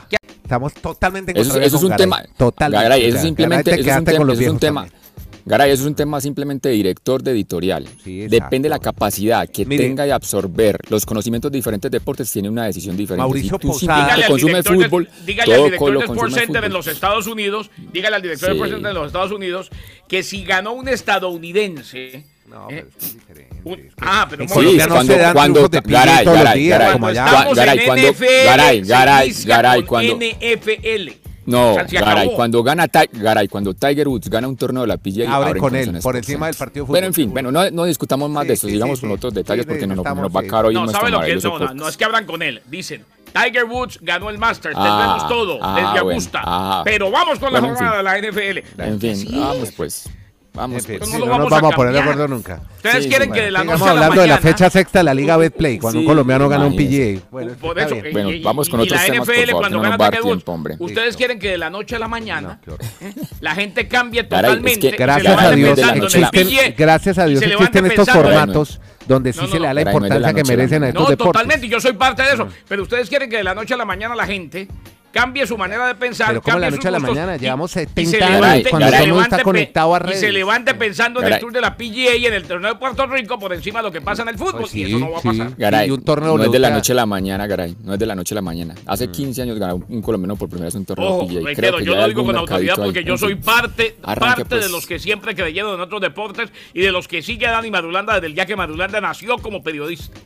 estamos 0.43 0.73
totalmente 0.75 1.33
en 1.33 1.37
Eso, 1.39 1.45
contrario 1.51 1.67
eso 1.67 1.77
es 1.77 1.83
un 1.83 1.89
Garay. 1.91 2.05
tema. 2.05 2.23
Totalmente. 2.37 2.83
Garay, 2.85 3.05
eso 3.07 3.19
simplemente 3.19 3.71
Garay, 3.71 3.81
eso 3.81 3.91
es 3.91 3.97
un 3.99 4.05
quedaste 4.05 4.19
con 4.19 4.21
tema. 4.21 4.25
los 4.27 4.39
eso 4.39 4.43
es 4.43 4.53
un 4.53 4.59
viejos 4.59 4.91
tema. 4.91 5.02
Garay, 5.45 5.71
eso 5.73 5.83
es 5.83 5.89
un 5.89 5.95
tema 5.95 6.21
simplemente 6.21 6.69
de 6.69 6.75
director 6.77 7.23
de 7.23 7.33
editorial. 7.33 7.87
Sí, 8.05 8.27
Depende 8.29 8.67
de 8.67 8.71
la 8.71 8.79
capacidad 8.79 9.49
que 9.49 9.65
Mire. 9.67 9.85
tenga 9.85 10.05
de 10.05 10.13
absorber 10.13 10.79
los 10.89 11.05
conocimientos 11.05 11.51
de 11.51 11.59
diferentes 11.59 11.91
deportes, 11.91 12.31
tiene 12.31 12.49
una 12.49 12.65
decisión 12.67 12.97
diferente. 12.97 13.23
Mauricio 13.23 13.57
si 13.57 13.59
tú 13.61 13.69
Posada- 13.69 13.79
simplemente 13.79 14.05
Dígale 14.13 14.25
al 14.25 14.31
consumes 14.31 14.53
director 14.55 14.79
de- 14.79 14.85
fútbol, 14.85 15.09
dígale 15.27 15.53
al 15.53 15.57
todo 15.59 15.65
director 15.67 15.93
lo 15.93 15.99
de 15.99 16.05
Sports 16.05 16.21
consume 16.23 16.41
Center 16.47 16.65
en 16.65 16.73
los 16.73 16.87
Estados 16.87 17.27
Unidos, 17.27 17.71
dígale 17.93 18.17
al 18.17 18.23
director 18.23 18.49
de 18.49 18.55
Sí. 18.55 18.57
Sports 18.59 18.73
Center 18.75 18.89
en 18.91 18.95
los 18.95 19.07
Estados 19.07 19.33
Unidos 19.33 19.71
que 20.09 20.23
si 20.23 20.45
ganó 20.45 20.73
un 20.73 20.89
estadounidense. 20.89 22.25
No, 22.49 22.69
¿eh? 22.69 22.85
pero 22.85 22.89
es 23.01 23.15
diferente. 23.15 23.57
Un- 23.65 23.73
es 23.79 23.81
que- 23.87 23.91
ah, 24.03 24.27
pero 24.29 24.43
Sí, 24.43 24.49
no 24.49 24.55
cuando- 24.55 24.71
se 25.15 25.33
cuando- 25.33 25.69
Garay, 25.71 26.25
Garay, 26.25 26.69
Garay, 26.69 26.99
Cuando 26.99 27.07
Garay, 27.15 27.55
cuando- 27.87 28.13
Garay, 28.45 28.81
Garay, 28.83 29.33
Garay, 29.47 29.83
cuando- 29.85 30.19
NFL. 30.19 31.22
No, 31.45 31.73
O 31.73 31.75
sea, 31.75 31.89
se 31.89 31.97
Garay, 31.99 32.31
cuando 32.37 32.63
gana 32.63 32.87
Ti- 32.89 33.09
Garay, 33.13 33.49
cuando 33.49 33.75
Tiger 33.75 34.07
Woods 34.09 34.29
gana 34.31 34.47
un 34.49 34.57
torneo 34.57 34.83
de 34.83 34.89
la 34.89 34.97
PGA, 34.97 35.25
Abren 35.35 35.49
abren 35.49 35.61
con 35.61 35.75
él, 35.77 35.87
por 35.87 35.97
Sports 35.97 36.19
encima 36.19 36.47
del 36.47 36.55
partido 36.55 36.87
de 36.87 36.93
Pero 36.93 37.07
en 37.07 37.13
fútbol. 37.13 37.25
fin, 37.25 37.33
bueno, 37.33 37.51
no, 37.51 37.71
no 37.71 37.85
discutamos 37.85 38.31
más 38.31 38.43
Sí, 38.43 38.49
de 38.49 38.55
eso, 38.55 38.67
sí, 38.69 38.73
digamos 38.75 38.99
sí, 38.99 39.01
con 39.03 39.11
sí. 39.11 39.15
otros 39.17 39.35
detalles 39.35 39.65
Sí, 39.65 39.69
porque 39.69 39.87
no, 39.87 39.95
nos- 39.97 40.05
estamos, 40.05 40.23
nos 40.23 40.37
va 40.37 40.41
a 40.41 40.43
sí. 40.45 40.49
caro 40.49 40.69
hoy 40.69 40.75
No, 40.75 40.89
¿sabe 40.89 41.11
lo 41.11 41.21
que 41.21 41.33
es? 41.33 41.43
No, 41.45 41.51
no, 41.51 41.59
podcast. 41.59 41.75
no 41.75 41.89
es 41.89 41.97
que 41.97 42.05
abran 42.05 42.27
con 42.27 42.43
él. 42.43 42.63
Dicen, 42.69 43.05
Tiger 43.33 43.65
Woods 43.65 43.99
ganó 44.03 44.31
el 44.31 44.39
Masters, 44.39 44.75
Ah, 44.79 44.85
tendremos 44.85 45.29
todo 45.29 45.59
ah, 45.63 45.75
desde 45.75 45.89
bueno, 45.91 46.01
Augusta. 46.11 46.43
ah. 46.45 46.83
pero 46.85 47.11
vamos 47.11 47.39
con 47.39 47.51
Bueno, 47.51 47.69
la 47.69 47.75
jornada 47.75 47.97
de 47.99 48.03
la 48.03 48.19
NFL. 48.19 48.63
En 48.79 49.01
fin, 49.01 49.29
vamos 49.41 49.71
pues. 49.77 50.09
Vamos 50.55 50.81
En 50.81 50.85
fin, 50.85 50.99
pues. 50.99 51.09
no 51.11 51.17
sí, 51.17 51.23
no 51.23 51.31
vamos 51.31 51.51
nos 51.51 51.51
vamos 51.51 51.73
a 51.73 51.77
poner 51.77 51.93
de 51.95 52.01
acuerdo 52.01 52.29
nunca. 52.29 52.61
Ustedes 52.77 53.05
Sí, 53.05 53.09
quieren 53.09 53.29
sí, 53.29 53.35
que 53.35 53.41
de 53.41 53.51
la 53.51 53.65
noche 53.65 53.83
a 53.85 53.87
la 53.87 53.91
hablando 53.93 54.21
de 54.21 54.27
la 54.27 54.37
fecha 54.39 54.69
sexta 54.69 54.99
de 54.99 55.05
la 55.05 55.15
Liga 55.15 55.39
Betplay, 55.39 55.79
cuando 55.79 56.01
un 56.01 56.05
Sí, 56.05 56.09
colombiano 56.09 56.47
gana 56.51 56.67
un. 56.67 56.77
PGA. 56.77 57.23
Bueno, 57.31 57.53
Por 57.59 57.79
eso, 57.79 57.95
bien. 57.95 58.13
Bueno, 58.13 58.31
y- 58.31 58.35
y- 58.37 58.43
vamos 58.43 58.69
con 58.69 58.81
y 58.81 58.83
otros 58.83 59.01
la 59.01 59.07
temas, 59.07 59.27
por 59.27 59.35
NFL 59.35 59.47
favor, 59.47 59.63
cuando 59.63 59.77
no 59.79 59.83
gana 59.99 60.11
tiempo, 60.11 60.53
hombre. 60.53 60.77
ustedes 60.79 61.07
Listo. 61.07 61.19
quieren 61.19 61.39
que 61.39 61.49
de 61.53 61.59
la 61.59 61.71
noche 61.71 61.97
a 61.97 61.99
la 61.99 62.09
mañana 62.09 62.61
No. 62.67 62.75
¿eh? 62.75 63.15
la 63.41 63.55
gente 63.55 63.89
cambie 63.89 64.25
Garay, 64.25 64.39
es 64.41 64.47
totalmente. 64.59 64.91
que 64.91 64.97
Gracias 64.99 65.39
a 65.39 65.51
Dios 65.53 65.79
existen, 66.15 66.31
PGA, 66.49 66.75
gracias 66.77 67.19
a 67.19 67.25
Dios 67.27 67.43
existen 67.43 67.87
estos 67.87 68.11
formatos 68.11 68.81
donde 69.09 69.33
sí 69.33 69.41
No, 69.41 69.47
se 69.47 69.55
no, 69.55 69.61
le 69.63 69.67
da 69.69 69.75
la 69.75 69.85
no 69.85 69.91
importancia 69.91 70.35
que 70.35 70.45
merecen 70.45 70.85
a 70.85 70.89
estos 70.89 71.03
No, 71.05 71.09
deportes. 71.11 71.33
totalmente, 71.33 71.67
yo 71.69 71.81
soy 71.81 71.95
parte 71.95 72.23
de 72.23 72.35
eso. 72.35 72.47
Pero 72.69 72.83
ustedes 72.83 73.09
quieren 73.09 73.31
que 73.31 73.39
de 73.39 73.45
la 73.45 73.55
noche 73.55 73.73
a 73.73 73.79
la 73.79 73.85
mañana 73.87 74.15
la 74.15 74.27
gente 74.27 74.69
cambie 75.13 75.47
su 75.47 75.57
manera 75.59 75.87
de 75.87 75.95
pensar. 75.95 76.29
Pero 76.29 76.43
como 76.43 76.59
la 76.59 76.71
noche 76.71 76.89
a 76.89 76.91
la 76.91 76.99
mañana, 76.99 77.37
llevamos 77.37 77.71
y 77.73 77.75
se 77.75 77.81
70 77.81 78.27
años 78.27 78.41
levante- 78.41 78.71
cuando 78.71 78.89
todo 78.91 79.01
el 79.03 79.09
mundo 79.09 79.23
está 79.23 79.43
conectado 79.43 79.95
a 79.95 79.99
Y 79.99 80.01
se 80.01 80.09
redes. 80.21 80.33
levante 80.35 80.75
pensando 80.75 81.23
en 81.23 81.33
el 81.33 81.39
tour 81.39 81.53
de 81.53 81.61
la 81.61 81.77
PGA 81.77 82.17
y 82.17 82.27
en 82.27 82.35
el 82.35 82.45
torneo 82.45 82.73
de 82.73 82.79
Puerto 82.79 83.07
Rico 83.07 83.39
por 83.39 83.53
encima 83.53 83.81
de 83.81 83.85
lo 83.85 83.93
que 83.93 84.01
pasa 84.01 84.23
en 84.23 84.29
el 84.31 84.39
fútbol. 84.39 84.61
Pues 84.63 84.71
sí, 84.73 84.81
y 84.81 84.85
eso 84.85 84.99
no 84.99 85.11
va 85.13 85.19
a 85.19 85.21
sí. 85.21 85.29
pasar. 85.29 85.53
Garay, 85.57 85.89
Y 85.89 85.91
un 85.93 86.03
torneo 86.03 86.37
no 86.39 86.45
es 86.45 86.51
de 86.53 86.59
la 86.59 86.71
noche 86.71 86.93
a 86.93 86.97
la 86.97 87.07
mañana, 87.07 87.47
Garay. 87.47 87.77
No 87.85 87.93
es 87.93 87.99
de 87.99 88.07
la 88.07 88.15
noche 88.15 88.35
a 88.35 88.37
la 88.37 88.43
mañana. 88.43 88.75
Hace 88.87 89.09
15 89.11 89.43
años 89.43 89.59
ganó 89.59 89.83
un 89.89 90.03
colombiano 90.03 90.37
por 90.37 90.49
primera 90.49 90.67
vez 90.67 90.75
un 90.75 90.85
torneo 90.87 91.09
Ojo, 91.09 91.27
PGA. 91.29 91.55
Creo 91.55 91.77
que 91.77 91.85
yo 91.85 91.95
lo 91.95 92.09
digo 92.09 92.25
con 92.25 92.37
autoridad 92.37 92.79
ahí. 92.79 92.85
porque 92.85 93.05
yo 93.05 93.17
soy 93.19 93.35
parte, 93.37 93.97
Arranque, 94.03 94.43
parte 94.43 94.55
de 94.57 94.61
pues. 94.63 94.71
los 94.73 94.87
que 94.87 94.99
siempre 94.99 95.35
creyeron 95.35 95.75
en 95.75 95.81
otros 95.83 96.01
deportes 96.01 96.51
y 96.73 96.81
de 96.81 96.91
los 96.91 97.07
que 97.07 97.23
sigue 97.23 97.47
a 97.47 97.53
Dani 97.53 97.71
Madulanda 97.71 98.15
desde 98.15 98.29
el 98.29 98.35
día 98.35 98.47
que 98.47 98.57
Madulanda 98.57 99.01
nació 99.01 99.37
como 99.39 99.63
periodista. 99.63 100.19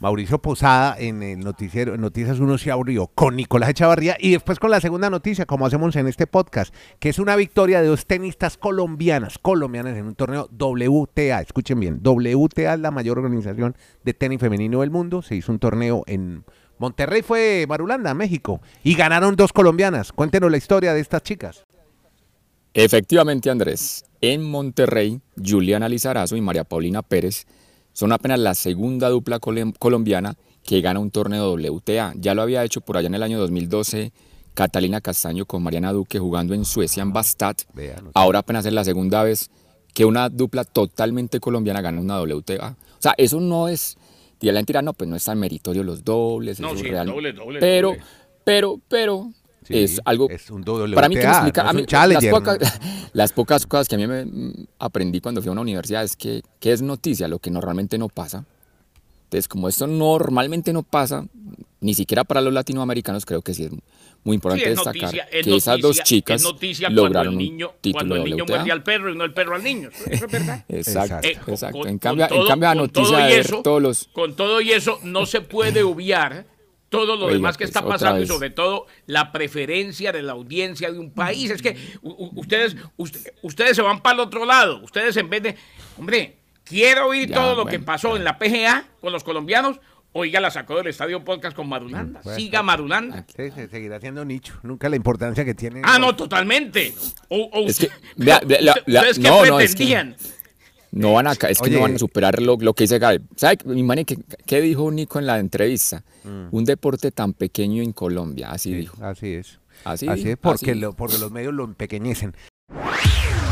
Mauricio 0.00 0.40
Posada 0.40 0.96
en 0.98 1.22
el 1.22 1.40
noticiero 1.40 1.94
Noticias 1.98 2.40
1 2.40 2.56
se 2.56 2.70
abrió 2.70 3.08
con 3.08 3.36
Nicolás 3.36 3.68
Echavarría 3.68 4.16
y 4.18 4.30
después 4.30 4.58
con 4.58 4.70
la 4.70 4.80
segunda 4.80 5.10
noticia, 5.10 5.44
como 5.44 5.66
hacemos 5.66 5.94
en 5.94 6.06
este 6.08 6.26
podcast, 6.26 6.74
que 6.98 7.10
es 7.10 7.18
una 7.18 7.36
victoria 7.36 7.82
de 7.82 7.88
dos 7.88 8.06
tenistas 8.06 8.56
colombianas, 8.56 9.36
colombianas 9.36 9.98
en 9.98 10.06
un 10.06 10.14
torneo 10.14 10.48
WTA. 10.58 11.42
Escuchen 11.42 11.78
bien, 11.78 12.00
WTA 12.02 12.72
es 12.72 12.80
la 12.80 12.90
mayor 12.90 13.18
organización 13.18 13.76
de 14.02 14.14
tenis 14.14 14.40
femenino 14.40 14.80
del 14.80 14.90
mundo. 14.90 15.20
Se 15.20 15.36
hizo 15.36 15.52
un 15.52 15.58
torneo 15.58 16.02
en 16.06 16.44
Monterrey, 16.78 17.20
fue 17.20 17.66
Marulanda, 17.68 18.14
México, 18.14 18.62
y 18.82 18.94
ganaron 18.94 19.36
dos 19.36 19.52
colombianas. 19.52 20.12
Cuéntenos 20.12 20.50
la 20.50 20.56
historia 20.56 20.94
de 20.94 21.00
estas 21.00 21.22
chicas. 21.24 21.66
Efectivamente, 22.72 23.50
Andrés. 23.50 24.06
En 24.22 24.50
Monterrey, 24.50 25.20
Juliana 25.36 25.90
Lizarazo 25.90 26.36
y 26.36 26.40
María 26.40 26.64
Paulina 26.64 27.02
Pérez 27.02 27.46
son 27.92 28.12
apenas 28.12 28.38
la 28.38 28.54
segunda 28.54 29.08
dupla 29.08 29.40
colom- 29.40 29.74
colombiana 29.78 30.36
que 30.64 30.80
gana 30.80 31.00
un 31.00 31.10
torneo 31.10 31.52
WTA. 31.54 32.14
Ya 32.16 32.34
lo 32.34 32.42
había 32.42 32.64
hecho 32.64 32.80
por 32.80 32.96
allá 32.96 33.06
en 33.08 33.14
el 33.14 33.22
año 33.22 33.38
2012 33.38 34.12
Catalina 34.54 35.00
Castaño 35.00 35.46
con 35.46 35.62
Mariana 35.62 35.92
Duque 35.92 36.18
jugando 36.18 36.54
en 36.54 36.64
Suecia, 36.64 37.02
en 37.02 37.12
sea, 37.12 37.64
Ahora 38.14 38.40
apenas 38.40 38.66
es 38.66 38.72
la 38.72 38.84
segunda 38.84 39.22
vez 39.22 39.50
que 39.94 40.04
una 40.04 40.28
dupla 40.28 40.64
totalmente 40.64 41.40
colombiana 41.40 41.80
gana 41.80 42.00
una 42.00 42.20
WTA. 42.20 42.76
O 42.98 43.02
sea, 43.02 43.14
eso 43.16 43.40
no 43.40 43.68
es... 43.68 43.96
Y 44.42 44.46
la 44.46 44.54
gente 44.60 44.72
dirá, 44.72 44.82
no, 44.82 44.92
pues 44.92 45.08
no 45.08 45.16
es 45.16 45.24
tan 45.24 45.38
meritorio 45.38 45.82
los 45.82 46.02
dobles, 46.04 46.60
No, 46.60 46.76
sí, 46.76 46.82
real. 46.84 47.06
doble, 47.06 47.32
doble, 47.32 47.60
pero, 47.60 47.88
doble. 47.88 48.02
pero, 48.44 48.80
pero, 48.88 49.32
Sí, 49.62 49.78
es 49.78 50.00
algo 50.04 50.28
es 50.30 50.50
un 50.50 50.62
WTA, 50.62 50.94
para 50.94 51.08
mí 51.08 51.16
que 51.16 51.22
me 51.26 51.30
explica, 51.32 51.62
no 51.62 51.68
a 51.68 51.72
es 51.72 51.76
mí, 51.76 52.14
las, 52.14 52.24
pocas, 52.26 52.58
¿no? 52.60 52.68
las 53.12 53.32
pocas 53.32 53.66
cosas 53.66 53.88
que 53.88 53.94
a 53.94 53.98
mí 53.98 54.06
me 54.06 54.24
mm, 54.24 54.66
aprendí 54.78 55.20
cuando 55.20 55.42
fui 55.42 55.48
a 55.50 55.52
una 55.52 55.60
universidad 55.60 56.02
es 56.02 56.16
que, 56.16 56.42
que 56.58 56.72
es 56.72 56.80
noticia, 56.82 57.28
lo 57.28 57.38
que 57.38 57.50
normalmente 57.50 57.98
no 57.98 58.08
pasa. 58.08 58.44
Entonces, 59.24 59.46
como 59.46 59.68
esto 59.68 59.86
normalmente 59.86 60.72
no 60.72 60.82
pasa, 60.82 61.24
ni 61.80 61.94
siquiera 61.94 62.24
para 62.24 62.40
los 62.40 62.52
latinoamericanos, 62.52 63.24
creo 63.24 63.42
que 63.42 63.54
sí 63.54 63.64
es 63.64 63.70
muy 64.24 64.34
importante 64.34 64.64
Sí, 64.64 64.70
es 64.70 64.76
destacar 64.76 65.02
noticia, 65.02 65.22
es 65.30 65.44
que 65.46 65.56
esas 65.56 65.80
dos 65.80 65.96
noticia- 65.98 66.04
chicas 66.04 66.36
es 66.36 66.42
noticia 66.42 66.90
lograron 66.90 67.32
el 67.34 67.38
niño, 67.38 67.68
un 67.68 67.74
título 67.80 67.98
cuando 68.00 68.16
el 68.16 68.24
niño 68.24 68.44
WTA. 68.44 68.56
muerde 68.56 68.72
al 68.72 68.82
perro 68.82 69.12
y 69.12 69.16
no 69.16 69.24
el 69.24 69.32
perro 69.32 69.54
al 69.54 69.62
niño. 69.62 69.88
Eso 70.06 70.24
es 70.26 70.32
verdad. 70.32 70.64
Exacto, 70.68 71.28
Eh, 71.28 71.36
con- 71.44 71.54
exacto. 71.54 71.78
con- 71.78 71.88
en, 71.88 71.98
con 71.98 71.98
cambio, 71.98 72.26
todo- 72.28 72.40
en 72.42 72.48
cambio, 72.48 72.68
la 72.70 72.74
noticia 72.74 73.16
todo 73.18 73.26
de 73.26 73.38
eso- 73.38 73.62
todos 73.62 73.82
los... 73.82 74.08
Con 74.12 74.34
todo 74.34 74.60
y 74.62 74.72
eso, 74.72 74.98
no 75.04 75.26
se 75.26 75.42
puede 75.42 75.82
obviar 75.84 76.44
todo 76.90 77.16
lo 77.16 77.24
Oiga, 77.26 77.36
demás 77.36 77.56
que 77.56 77.64
pues, 77.64 77.70
está 77.70 77.86
pasando 77.86 78.20
y 78.22 78.26
sobre 78.26 78.50
todo 78.50 78.86
la 79.06 79.32
preferencia 79.32 80.12
de 80.12 80.22
la 80.22 80.32
audiencia 80.32 80.92
de 80.92 80.98
un 80.98 81.12
país. 81.12 81.50
Es 81.50 81.62
que 81.62 81.76
ustedes, 82.02 82.76
ust- 82.98 83.32
ustedes 83.42 83.76
se 83.76 83.82
van 83.82 84.00
para 84.02 84.14
el 84.16 84.20
otro 84.20 84.44
lado. 84.44 84.82
Ustedes 84.82 85.16
en 85.16 85.30
vez 85.30 85.42
de, 85.42 85.56
hombre, 85.98 86.36
quiero 86.64 87.06
oír 87.08 87.28
Ya, 87.28 87.36
todo 87.36 87.54
lo 87.54 87.64
que 87.66 87.78
pasó 87.78 88.16
en 88.16 88.24
la 88.24 88.38
PGA 88.38 88.84
con 89.00 89.12
los 89.12 89.24
colombianos 89.24 89.80
Oiga, 90.12 90.40
la 90.40 90.50
sacó 90.50 90.74
del 90.76 90.88
estadio 90.88 91.24
podcast 91.24 91.54
con 91.54 91.68
Marulanda. 91.68 92.18
Mm, 92.18 92.22
bueno. 92.24 92.36
Siga 92.36 92.62
Marulanda. 92.64 93.24
Sí, 93.28 93.48
se 93.52 93.68
seguirá 93.68 94.00
siendo 94.00 94.24
nicho. 94.24 94.58
Nunca 94.64 94.88
la 94.88 94.96
importancia 94.96 95.44
que 95.44 95.54
tiene. 95.54 95.82
Ah, 95.84 96.00
no, 96.00 96.16
totalmente. 96.16 96.92
O, 97.28 97.48
o 97.52 97.68
Es 97.68 97.78
que, 97.78 97.86
usted- 97.86 97.92
la- 98.16 98.40
la- 98.60 98.72
¿Ustedes 98.72 99.18
qué 99.20 99.28
no, 99.28 99.44
no, 99.46 99.60
es 99.60 99.70
que- 99.76 99.84
pretendían? 99.84 100.16
No 100.92 101.12
van 101.12 101.26
a, 101.28 101.32
es 101.32 101.38
que 101.38 101.46
Oye. 101.68 101.76
no 101.76 101.82
van 101.82 101.94
a 101.94 101.98
superar 101.98 102.42
lo, 102.42 102.56
lo 102.56 102.74
que 102.74 102.84
dice 102.84 102.98
Gaby. 102.98 103.20
¿Sabe, 103.36 103.58
mi 103.64 103.82
mani, 103.84 104.04
qué, 104.04 104.18
qué 104.46 104.60
dijo 104.60 104.90
Nico 104.90 105.18
en 105.20 105.26
la 105.26 105.38
entrevista? 105.38 106.02
Un 106.24 106.64
deporte 106.64 107.10
tan 107.12 107.32
pequeño 107.32 107.82
en 107.82 107.92
Colombia, 107.92 108.50
así 108.50 108.70
Mm. 108.70 108.72
Sí, 108.72 108.78
dijo. 108.80 109.04
así 109.04 109.34
es. 109.34 109.58
Así, 109.84 110.08
Así 110.08 110.30
es, 110.30 110.36
porque, 110.36 110.72
así 110.72 110.80
lo- 110.80 110.92
porque 110.92 111.16
los 111.18 111.30
medios 111.30 111.54
lo 111.54 111.64
empequeñecen. 111.64 112.34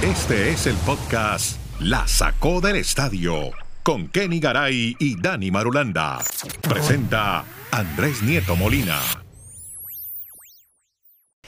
Este 0.03 0.51
es 0.51 0.67
el 0.67 0.77
podcast 0.77 1.59
La 1.81 2.07
Sacó 2.07 2.61
del 2.61 2.77
Estadio 2.77 3.51
con 3.83 4.09
Kenny 4.09 4.39
Garay 4.41 4.95
y 4.99 5.21
Dani 5.21 5.51
Marulanda. 5.51 6.19
Presenta 6.69 7.45
Andrés 7.71 8.23
Nieto 8.23 8.57
Molina. 8.57 8.99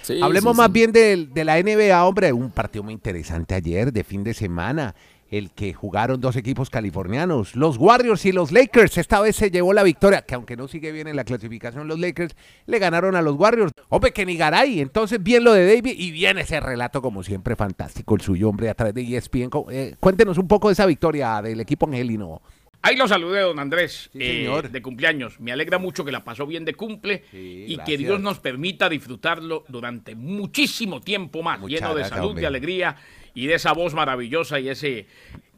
Sí, 0.02 0.18
Hablemos 0.22 0.54
sí, 0.54 0.58
más 0.58 0.66
sí. 0.68 0.72
bien 0.72 0.92
del- 0.92 1.32
de, 1.34 1.44
la 1.44 1.58
NBA, 1.58 2.04
hombre. 2.06 2.32
Un 2.32 2.50
partido 2.50 2.82
muy 2.82 2.94
interesante 2.94 3.54
ayer, 3.54 3.92
de 3.92 4.02
fin 4.04 4.24
de 4.24 4.32
semana. 4.34 4.94
El 5.30 5.52
que 5.52 5.72
jugaron 5.72 6.20
dos 6.20 6.34
equipos 6.34 6.70
californianos, 6.70 7.54
los 7.54 7.76
Warriors 7.78 8.26
y 8.26 8.32
los 8.32 8.50
Lakers. 8.50 8.98
Esta 8.98 9.20
vez 9.20 9.36
se 9.36 9.50
llevó 9.50 9.72
la 9.72 9.84
victoria, 9.84 10.22
que 10.22 10.34
aunque 10.34 10.56
no 10.56 10.66
sigue 10.66 10.90
bien 10.90 11.06
en 11.06 11.14
la 11.14 11.22
clasificación, 11.22 11.86
los 11.86 12.00
Lakers 12.00 12.34
le 12.66 12.78
ganaron 12.80 13.14
a 13.14 13.22
los 13.22 13.36
Warriors. 13.36 13.72
Hombre, 13.90 14.12
que 14.12 14.26
ni 14.26 14.36
garay. 14.36 14.80
Entonces, 14.80 15.22
bien 15.22 15.44
lo 15.44 15.52
de 15.52 15.66
David 15.76 15.94
y 15.96 16.10
bien 16.10 16.38
ese 16.38 16.58
relato, 16.58 17.00
como 17.00 17.22
siempre, 17.22 17.54
fantástico, 17.54 18.16
el 18.16 18.22
suyo, 18.22 18.48
hombre, 18.48 18.68
a 18.70 18.74
través 18.74 18.92
de 18.94 19.02
ESPN. 19.16 19.50
Eh, 19.70 19.94
cuéntenos 20.00 20.36
un 20.36 20.48
poco 20.48 20.66
de 20.68 20.72
esa 20.72 20.84
victoria 20.86 21.40
del 21.40 21.60
equipo 21.60 21.86
angelino. 21.86 22.42
Ahí 22.82 22.96
lo 22.96 23.06
saludé, 23.06 23.40
don 23.42 23.58
Andrés, 23.58 24.08
Sí, 24.12 24.18
eh, 24.22 24.26
señor. 24.38 24.70
de 24.70 24.82
cumpleaños. 24.82 25.38
Me 25.38 25.52
alegra 25.52 25.78
mucho 25.78 26.02
que 26.04 26.10
la 26.10 26.24
pasó 26.24 26.46
bien 26.46 26.64
de 26.64 26.74
cumple 26.74 27.24
Sí, 27.30 27.66
y 27.68 27.76
que. 27.84 27.98
Dios 27.98 28.20
nos 28.20 28.40
permita 28.40 28.88
disfrutarlo 28.88 29.64
durante 29.68 30.14
muchísimo 30.16 31.00
tiempo 31.02 31.42
más, 31.42 31.60
Muchas 31.60 31.78
lleno 31.80 31.90
de 31.90 32.00
gracias, 32.00 32.16
salud, 32.16 32.30
hombre. 32.30 32.40
de 32.40 32.46
alegría 32.46 32.96
y 33.34 33.46
de 33.46 33.54
esa 33.54 33.72
voz 33.72 33.94
maravillosa 33.94 34.58
y 34.60 34.68
ese 34.68 35.06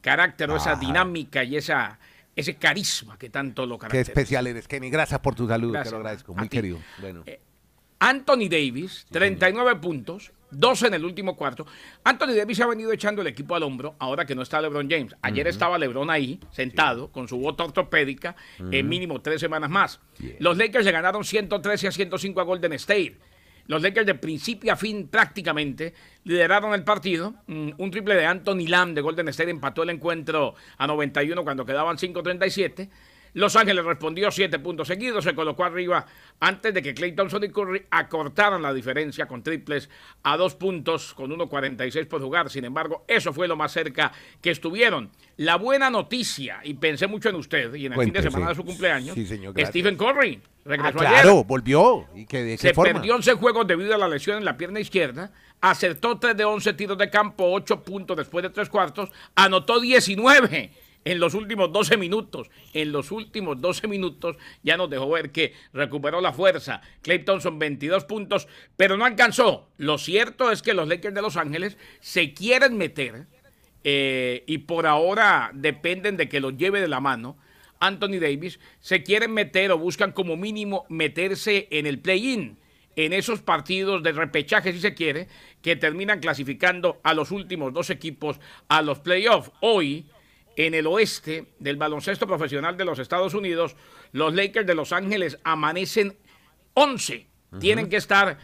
carácter 0.01 0.51
o 0.51 0.57
esa 0.57 0.73
Ajá. 0.73 0.81
dinámica 0.81 1.45
y 1.45 1.57
esa, 1.57 1.99
ese 2.35 2.57
carisma 2.57 3.19
que 3.19 3.31
tanto 3.31 3.67
lo 3.67 3.77
Qué 3.77 3.83
caracteriza. 3.83 4.11
especial 4.13 4.47
eres, 4.47 4.69
Kenny. 4.69 4.91
Gracias 4.91 5.21
por 5.21 5.35
tu 5.35 5.47
salud, 5.49 5.73
Gracias. 5.73 5.91
te 5.91 5.93
lo 5.93 5.97
agradezco. 5.99 6.35
Muy 6.35 6.49
querido. 6.49 6.79
Bueno. 7.01 7.25
Anthony 7.99 8.49
Davis, 8.51 9.07
39 9.13 9.77
puntos, 9.77 10.33
12 10.51 10.89
en 10.89 10.95
el 10.95 11.05
último 11.05 11.37
cuarto. 11.37 11.65
Anthony 12.03 12.35
Davis 12.37 12.57
se 12.57 12.65
ha 12.65 12.67
venido 12.67 12.93
echando 12.93 13.23
el 13.23 13.29
equipo 13.29 13.55
al 13.55 13.63
hombro 13.63 13.95
ahora 14.01 14.25
que 14.27 14.35
no 14.35 14.43
está 14.43 14.61
LeBron 14.61 14.91
James. 14.91 15.15
Ayer 15.23 15.47
estaba 15.47 15.79
LeBron 15.79 16.11
ahí, 16.11 16.41
sentado, 16.51 17.13
con 17.13 17.29
su 17.29 17.39
bota 17.39 17.63
ortopédica, 17.65 18.35
en 18.59 18.89
mínimo 18.89 19.21
tres 19.23 19.41
semanas 19.41 19.71
más. 19.71 20.01
Los 20.41 20.57
Lakers 20.59 20.85
le 20.85 20.91
ganaron 20.91 21.23
113 21.25 21.87
a 21.89 21.93
105 21.93 22.41
a 22.41 22.45
Golden 22.45 22.73
State. 22.73 23.19
Los 23.73 23.81
Lakers 23.81 24.05
de 24.05 24.15
principio 24.15 24.71
a 24.71 24.77
fin 24.77 25.09
prácticamente 25.09 25.95
lideraron 26.25 26.75
el 26.75 26.85
partido. 26.85 27.33
Mm, 27.47 27.71
Un 27.79 27.91
triple 27.91 28.15
de 28.17 28.27
Anthony 28.27 28.69
Lamb 28.69 28.95
de 28.95 29.01
Golden 29.01 29.29
State 29.29 29.49
empató 29.49 29.83
el 29.83 29.89
encuentro 29.89 30.55
a 30.77 30.87
91 30.87 31.43
cuando 31.43 31.65
quedaban 31.65 31.97
5.37. 31.97 32.91
Los 33.35 33.57
Ángeles 33.57 33.85
respondió 33.85 34.31
siete 34.31 34.59
puntos 34.59 34.89
seguidos, 34.89 35.25
se 35.25 35.35
colocó 35.35 35.65
arriba 35.65 36.05
antes 36.41 36.75
de 36.75 36.83
que 36.83 36.93
Clay 36.93 37.13
Thompson 37.13 37.43
y 37.45 37.49
Curry 37.49 37.87
acortaran 37.91 38.61
la 38.61 38.75
diferencia 38.75 39.27
con 39.27 39.43
triples 39.43 39.89
a 40.23 40.37
dos 40.37 40.55
puntos 40.55 41.15
con 41.15 41.31
1.46 41.31 42.07
por 42.09 42.21
jugar. 42.21 42.51
Sin 42.51 42.65
embargo, 42.65 43.05
eso 43.09 43.33
fue 43.33 43.49
lo 43.49 43.57
más 43.57 43.73
cerca 43.73 44.13
que 44.41 44.51
estuvieron. 44.51 45.11
La 45.39 45.57
buena 45.57 45.89
noticia, 45.89 46.61
y 46.63 46.75
pensé 46.75 47.07
mucho 47.07 47.31
en 47.31 47.37
usted 47.37 47.73
y 47.75 47.87
en 47.87 47.95
el 47.95 48.01
fin 48.05 48.13
de 48.13 48.23
semana 48.23 48.49
de 48.51 48.55
su 48.55 48.65
cumpleaños, 48.65 49.15
Sí, 49.15 49.25
señor, 49.27 49.55
gracias. 49.55 49.71
Stephen 49.71 49.97
Curry 49.97 50.41
Ah, 50.65 50.69
regresó 50.69 50.99
claro, 50.99 51.31
ayer. 51.33 51.45
volvió. 51.45 52.07
¿Y 52.15 52.25
que, 52.27 52.43
de 52.45 52.53
qué 52.53 52.69
Se 52.69 52.75
forma? 52.75 52.93
perdió 52.93 53.17
11 53.17 53.33
juegos 53.35 53.67
debido 53.67 53.95
a 53.95 53.99
la 53.99 54.07
lesión 54.07 54.37
en 54.39 54.45
la 54.45 54.57
pierna 54.57 54.79
izquierda. 54.79 55.33
Acertó 55.61 56.19
3 56.19 56.37
de 56.37 56.45
11 56.45 56.73
tiros 56.75 56.97
de 56.99 57.11
campo, 57.11 57.51
8 57.53 57.83
puntos 57.83 58.17
después 58.17 58.43
de 58.45 58.51
3 58.51 58.69
cuartos. 58.69 59.11
Anotó 59.35 59.81
19 59.81 60.71
en 61.05 61.21
los 61.21 61.35
últimos 61.35 61.73
12 61.73 61.97
minutos. 61.97 62.51
En 62.73 62.93
los 62.93 63.11
últimos 63.11 63.61
12 63.61 63.89
minutos 63.89 64.37
ya 64.63 64.77
nos 64.77 64.91
dejó 64.91 65.11
ver 65.11 65.31
que 65.31 65.55
recuperó 65.73 66.21
la 66.21 66.33
fuerza. 66.33 66.81
Clay 67.03 67.25
Thompson 67.25 67.59
22 67.59 68.05
puntos, 68.05 68.49
pero 68.77 68.97
no 68.97 69.05
alcanzó. 69.05 69.69
Lo 69.79 69.99
cierto 69.99 70.51
es 70.51 70.63
que 70.63 70.75
los 70.75 70.89
Lakers 70.89 71.15
de 71.15 71.23
Los 71.23 71.37
Ángeles 71.37 71.77
se 72.01 72.35
quieren 72.35 72.77
meter 72.77 73.27
eh, 73.85 74.45
y 74.47 74.59
por 74.59 74.87
ahora 74.87 75.51
dependen 75.55 76.17
de 76.17 76.29
que 76.29 76.41
los 76.41 76.57
lleve 76.57 76.81
de 76.81 76.89
la 76.89 77.01
mano. 77.01 77.37
Anthony 77.81 78.21
Davis 78.21 78.61
se 78.81 79.03
quieren 79.03 79.35
meter 79.35 79.73
o 79.73 79.79
buscan 79.79 80.13
como 80.13 80.37
mínimo 80.37 80.87
meterse 80.89 81.67
en 81.73 81.87
el 81.87 81.99
play-in, 81.99 82.59
en 82.95 83.13
esos 83.13 83.41
partidos 83.41 84.05
de 84.05 84.13
repechaje, 84.13 84.73
si 84.73 84.79
se 84.79 84.95
quiere, 84.95 85.27
que 85.63 85.75
terminan 85.75 86.21
clasificando 86.21 87.01
a 87.03 87.13
los 87.13 87.33
últimos 87.33 87.73
dos 87.73 87.91
equipos 87.91 88.39
a 88.69 88.83
los 88.83 89.01
playoffs. 89.01 89.51
Hoy, 89.61 90.07
en 90.57 90.75
el 90.75 90.87
oeste 90.87 91.47
del 91.59 91.77
baloncesto 91.77 92.27
profesional 92.27 92.77
de 92.77 92.85
los 92.85 92.99
Estados 92.99 93.35
Unidos, 93.35 93.77
los 94.13 94.35
Lakers 94.35 94.67
de 94.67 94.75
Los 94.75 94.93
Ángeles 94.93 95.39
amanecen 95.45 96.17
11. 96.75 97.27
Tienen 97.59 97.89
que 97.89 97.97
estar 97.97 98.39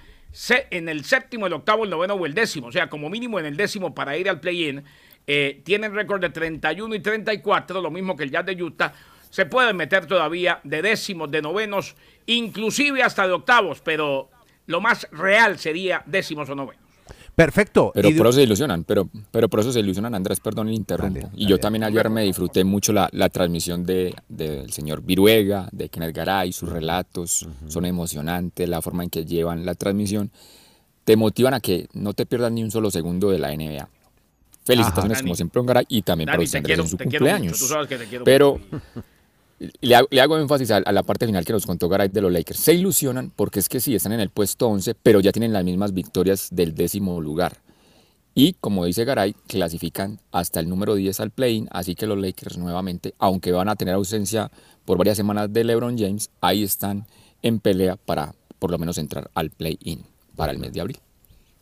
en 0.71 0.89
el 0.89 1.05
séptimo, 1.05 1.47
el 1.47 1.53
octavo, 1.55 1.85
el 1.85 1.91
noveno 1.91 2.15
o 2.15 2.27
el 2.27 2.35
décimo. 2.35 2.69
O 2.69 2.73
sea, 2.73 2.89
como 2.89 3.09
mínimo 3.09 3.39
en 3.39 3.47
el 3.47 3.57
décimo 3.57 3.95
para 3.95 4.17
ir 4.17 4.29
al 4.29 4.41
play-in. 4.41 4.85
Eh, 5.27 5.61
tienen 5.65 5.95
récord 5.95 6.21
de 6.21 6.31
31 6.31 6.95
y 6.95 7.01
34, 7.01 7.83
lo 7.83 7.91
mismo 7.91 8.17
que 8.17 8.25
el 8.25 8.31
Jazz 8.31 8.47
de 8.47 8.63
Utah. 8.63 8.95
Se 9.31 9.45
pueden 9.45 9.77
meter 9.77 10.07
todavía 10.07 10.61
de 10.65 10.81
décimos, 10.81 11.31
de 11.31 11.43
novenos, 11.43 11.97
inclusive 12.25 13.03
hasta 13.03 13.27
de 13.27 13.35
octavos, 13.35 13.83
pero 13.83 14.31
lo 14.67 14.81
más 14.81 15.07
real 15.13 15.59
sería 15.59 16.03
décimos 16.07 16.49
o 16.49 16.55
novenos. 16.55 16.88
Perfecto. 17.39 17.93
Pero 17.95 18.09
Y 18.09 18.15
de- 18.15 18.19
por 18.19 18.27
eso 18.27 18.35
se 18.39 18.43
ilusionan, 18.43 18.83
pero, 18.83 19.09
pero 19.31 19.49
por 19.49 19.61
eso 19.61 19.71
se 19.71 19.79
ilusionan, 19.79 20.13
Andrés, 20.13 20.41
perdón, 20.41 20.67
le 20.67 20.75
interrumpo. 20.75 21.21
Dale, 21.21 21.31
y 21.37 21.43
dale. 21.45 21.51
yo 21.51 21.59
también 21.61 21.85
ayer 21.85 22.11
me 22.11 22.25
disfruté 22.25 22.65
mucho 22.65 22.93
la, 22.93 23.09
la 23.13 23.29
transmisión 23.29 23.87
de, 23.87 24.13
del 24.29 24.73
señor 24.73 25.03
Viruega, 25.03 25.69
de 25.71 25.89
Kenneth 25.89 26.17
Garay, 26.17 26.51
sus 26.53 26.69
relatos 26.69 27.47
son 27.69 27.85
emocionantes, 27.85 28.69
la 28.69 28.83
forma 28.83 29.05
en 29.05 29.11
que 29.11 29.25
llevan 29.25 29.65
la 29.65 29.77
transmisión, 29.77 30.33
te 31.05 31.15
motivan 31.17 31.55
a 31.55 31.61
que 31.61 31.87
no 31.93 32.13
te 32.13 32.27
pierdas 32.27 32.51
ni 32.51 32.65
un 32.65 32.73
solo 32.73 32.91
segundo 32.91 33.31
de 33.31 33.39
la 33.39 33.53
NBA. 33.55 33.89
Felicitaciones 34.65 35.19
Ajá. 35.19 35.23
como 35.23 35.35
siempre 35.37 35.63
a 35.63 35.65
Garay 35.65 35.85
y 35.89 36.03
también 36.03 36.27
para 36.27 36.39
Dani, 36.39 36.45
usted, 36.45 36.53
te 36.53 36.59
Andrés, 36.59 36.75
quiero, 36.77 36.83
en 36.83 36.89
su 36.89 36.97
mucho. 36.97 37.05
cumpleaños. 37.05 37.59
Tú 37.61 37.67
sabes 37.67 37.89
que 37.89 37.99
te 37.99 38.07
quiero 38.07 38.25
Pero 38.25 38.59
mucho. 38.59 38.83
Le 39.59 39.95
hago, 39.95 40.09
le 40.11 40.43
énfasis 40.43 40.71
a, 40.71 40.77
a 40.79 40.93
la 40.93 41.03
parte 41.03 41.27
final 41.27 41.45
que 41.45 41.53
nos 41.53 41.67
contó 41.67 41.89
Garay 41.89 42.09
de 42.09 42.21
los 42.21 42.33
Lakers. 42.33 42.61
Se 42.61 42.75
ilusionan 42.75 43.33
porque 43.35 43.61
es 43.61 43.69
que 43.69 43.81
sí, 43.81 43.95
están 43.95 44.13
en 44.13 44.21
el 44.21 44.31
puesto 44.31 44.69
11, 44.69 44.95
pero 44.95 45.21
ya 45.21 45.33
tienen 45.33 45.53
las 45.53 45.65
mismas 45.65 45.93
victorias 45.93 46.49
del 46.51 46.75
décimo 46.75 47.21
lugar. 47.21 47.59
Y 48.35 48.53
como 48.55 48.85
dice 48.85 49.05
Garay, 49.05 49.35
clasifican 49.49 50.21
hasta 50.31 50.61
el 50.61 50.69
número 50.69 50.95
10 50.95 51.19
al 51.19 51.31
play-in, 51.33 51.69
así 51.73 51.97
que 51.97 52.07
los 52.07 52.19
Lakers 52.19 52.57
nuevamente, 52.57 53.15
aunque 53.19 53.51
van 53.51 53.69
a 53.69 53.75
tener 53.75 53.95
ausencia 53.95 54.51
por 54.85 54.97
varias 54.97 55.17
semanas 55.17 55.53
de 55.53 55.65
LeBron 55.65 55.99
James, 55.99 56.31
ahí 56.41 56.63
están 56.63 57.07
en 57.43 57.59
pelea 57.59 57.97
para 57.97 58.35
por 58.61 58.71
lo 58.71 58.79
menos 58.79 58.97
entrar 58.99 59.29
al 59.35 59.51
play-in 59.51 60.05
para 60.37 60.53
el 60.53 60.59
mes 60.59 60.73
de 60.73 60.81
abril. 60.81 61.01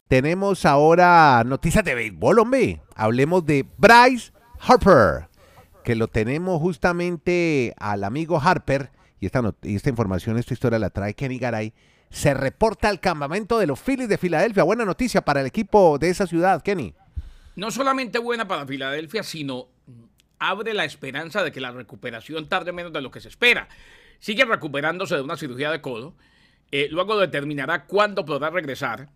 Tenemos 0.08 0.64
ahora 0.66 1.42
noticias 1.44 1.82
de 1.82 1.94
béisbol, 1.94 2.38
hombre. 2.38 2.82
Hablemos 2.94 3.44
de 3.46 3.66
Bryce 3.78 4.30
Harper, 4.60 5.28
que 5.86 5.94
lo 5.94 6.08
tenemos 6.08 6.60
justamente 6.60 7.72
al 7.78 8.02
amigo 8.02 8.40
Harper. 8.42 8.90
Y 9.20 9.26
esta, 9.26 9.54
esta 9.62 9.88
información, 9.88 10.36
esta 10.36 10.52
historia 10.52 10.80
la 10.80 10.90
trae 10.90 11.14
Kenny 11.14 11.38
Garay. 11.38 11.72
Se 12.10 12.34
reporta 12.34 12.88
al 12.88 12.98
campamento 12.98 13.56
de 13.56 13.68
los 13.68 13.78
Phillies 13.78 14.08
de 14.08 14.18
Filadelfia. 14.18 14.64
Buena 14.64 14.84
noticia 14.84 15.20
para 15.20 15.42
el 15.42 15.46
equipo 15.46 15.96
de 16.00 16.10
esa 16.10 16.26
ciudad, 16.26 16.60
Kenny. 16.62 16.92
no 17.54 17.70
solamente 17.70 18.18
buena 18.18 18.48
para 18.48 18.66
Filadelfia, 18.66 19.22
sino 19.22 19.68
mm, 19.86 19.92
abre 20.40 20.74
la 20.74 20.84
esperanza 20.84 21.44
de 21.44 21.52
que 21.52 21.60
la 21.60 21.70
recuperación 21.70 22.48
tarde 22.48 22.72
menos 22.72 22.92
de 22.92 23.00
lo 23.00 23.12
que 23.12 23.20
se 23.20 23.28
espera. 23.28 23.68
Sigue 24.18 24.44
recuperándose 24.44 25.14
de 25.14 25.22
una 25.22 25.36
cirugía 25.36 25.70
de 25.70 25.80
codo. 25.80 26.16
eh, 26.72 26.88
luego 26.90 27.16
determinará 27.16 27.84
cuándo 27.84 28.24
podrá 28.24 28.50
regresar 28.50 29.08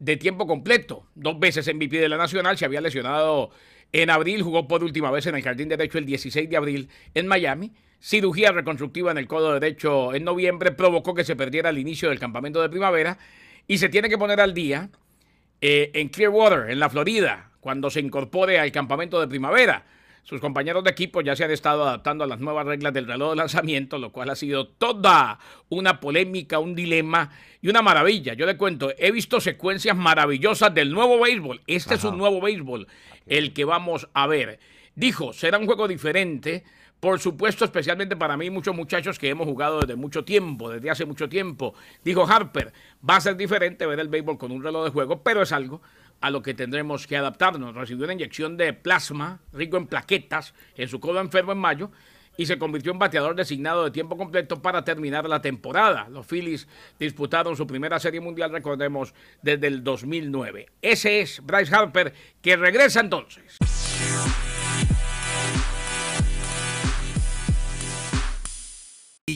de 0.00 0.16
tiempo 0.16 0.48
completo. 0.48 1.06
Dos 1.14 1.38
veces 1.38 1.72
MVP 1.72 1.96
de 1.98 2.08
la 2.08 2.16
Nacional, 2.16 2.58
se 2.58 2.64
había 2.64 2.80
lesionado 2.80 3.50
en 3.92 4.10
abril, 4.10 4.42
jugó 4.42 4.66
por 4.66 4.82
última 4.82 5.10
vez 5.10 5.26
en 5.26 5.34
el 5.34 5.42
Jardín 5.42 5.68
Derecho 5.68 5.98
el 5.98 6.06
16 6.06 6.48
de 6.48 6.56
abril 6.56 6.88
en 7.14 7.26
Miami. 7.26 7.72
Cirugía 8.00 8.50
reconstructiva 8.50 9.12
en 9.12 9.18
el 9.18 9.28
codo 9.28 9.52
derecho 9.52 10.14
en 10.14 10.24
noviembre 10.24 10.72
provocó 10.72 11.14
que 11.14 11.24
se 11.24 11.36
perdiera 11.36 11.70
el 11.70 11.78
inicio 11.78 12.08
del 12.08 12.18
campamento 12.18 12.60
de 12.60 12.68
primavera 12.68 13.18
y 13.68 13.78
se 13.78 13.88
tiene 13.88 14.08
que 14.08 14.18
poner 14.18 14.40
al 14.40 14.54
día 14.54 14.88
eh, 15.60 15.90
en 15.94 16.08
Clearwater, 16.08 16.70
en 16.70 16.80
la 16.80 16.90
Florida, 16.90 17.50
cuando 17.60 17.90
se 17.90 18.00
incorpore 18.00 18.58
al 18.58 18.72
campamento 18.72 19.20
de 19.20 19.28
primavera. 19.28 19.84
Sus 20.22 20.40
compañeros 20.40 20.84
de 20.84 20.90
equipo 20.90 21.20
ya 21.20 21.34
se 21.34 21.44
han 21.44 21.50
estado 21.50 21.82
adaptando 21.82 22.22
a 22.22 22.28
las 22.28 22.38
nuevas 22.38 22.64
reglas 22.64 22.92
del 22.92 23.08
reloj 23.08 23.30
de 23.30 23.36
lanzamiento, 23.36 23.98
lo 23.98 24.12
cual 24.12 24.30
ha 24.30 24.36
sido 24.36 24.68
toda 24.68 25.40
una 25.68 25.98
polémica, 25.98 26.60
un 26.60 26.76
dilema 26.76 27.30
y 27.60 27.68
una 27.68 27.82
maravilla. 27.82 28.34
Yo 28.34 28.46
le 28.46 28.56
cuento, 28.56 28.92
he 28.98 29.10
visto 29.10 29.40
secuencias 29.40 29.96
maravillosas 29.96 30.72
del 30.72 30.92
nuevo 30.92 31.20
béisbol. 31.20 31.60
Este 31.66 31.94
es 31.94 32.04
un 32.04 32.18
nuevo 32.18 32.40
béisbol, 32.40 32.86
el 33.26 33.52
que 33.52 33.64
vamos 33.64 34.08
a 34.14 34.28
ver. 34.28 34.60
Dijo, 34.94 35.32
será 35.32 35.58
un 35.58 35.66
juego 35.66 35.88
diferente 35.88 36.62
por 37.02 37.18
supuesto, 37.18 37.64
especialmente 37.64 38.14
para 38.14 38.36
mí, 38.36 38.48
muchos 38.48 38.76
muchachos 38.76 39.18
que 39.18 39.28
hemos 39.28 39.48
jugado 39.48 39.80
desde 39.80 39.96
mucho 39.96 40.24
tiempo, 40.24 40.70
desde 40.70 40.88
hace 40.88 41.04
mucho 41.04 41.28
tiempo. 41.28 41.74
Dijo 42.04 42.24
Harper, 42.24 42.72
va 43.02 43.16
a 43.16 43.20
ser 43.20 43.36
diferente 43.36 43.84
ver 43.86 43.98
el 43.98 44.06
béisbol 44.06 44.38
con 44.38 44.52
un 44.52 44.62
reloj 44.62 44.84
de 44.84 44.90
juego, 44.90 45.20
pero 45.20 45.42
es 45.42 45.50
algo 45.50 45.82
a 46.22 46.30
lo 46.30 46.40
que 46.40 46.54
tendremos 46.54 47.06
que 47.06 47.16
adaptarnos. 47.16 47.74
Recibió 47.74 48.04
una 48.04 48.14
inyección 48.14 48.56
de 48.56 48.72
plasma 48.72 49.40
rico 49.52 49.76
en 49.76 49.86
plaquetas 49.86 50.54
en 50.76 50.88
su 50.88 51.00
codo 51.00 51.20
enfermo 51.20 51.52
en 51.52 51.58
mayo 51.58 51.90
y 52.36 52.46
se 52.46 52.58
convirtió 52.58 52.92
en 52.92 52.98
bateador 52.98 53.34
designado 53.34 53.84
de 53.84 53.90
tiempo 53.90 54.16
completo 54.16 54.62
para 54.62 54.84
terminar 54.84 55.28
la 55.28 55.42
temporada. 55.42 56.08
Los 56.08 56.26
Phillies 56.26 56.66
disputaron 56.98 57.56
su 57.56 57.66
primera 57.66 57.98
serie 57.98 58.20
mundial, 58.20 58.50
recordemos, 58.50 59.12
desde 59.42 59.66
el 59.66 59.84
2009. 59.84 60.68
Ese 60.80 61.20
es 61.20 61.44
Bryce 61.44 61.74
Harper, 61.74 62.14
que 62.40 62.56
regresa 62.56 63.00
entonces. 63.00 63.58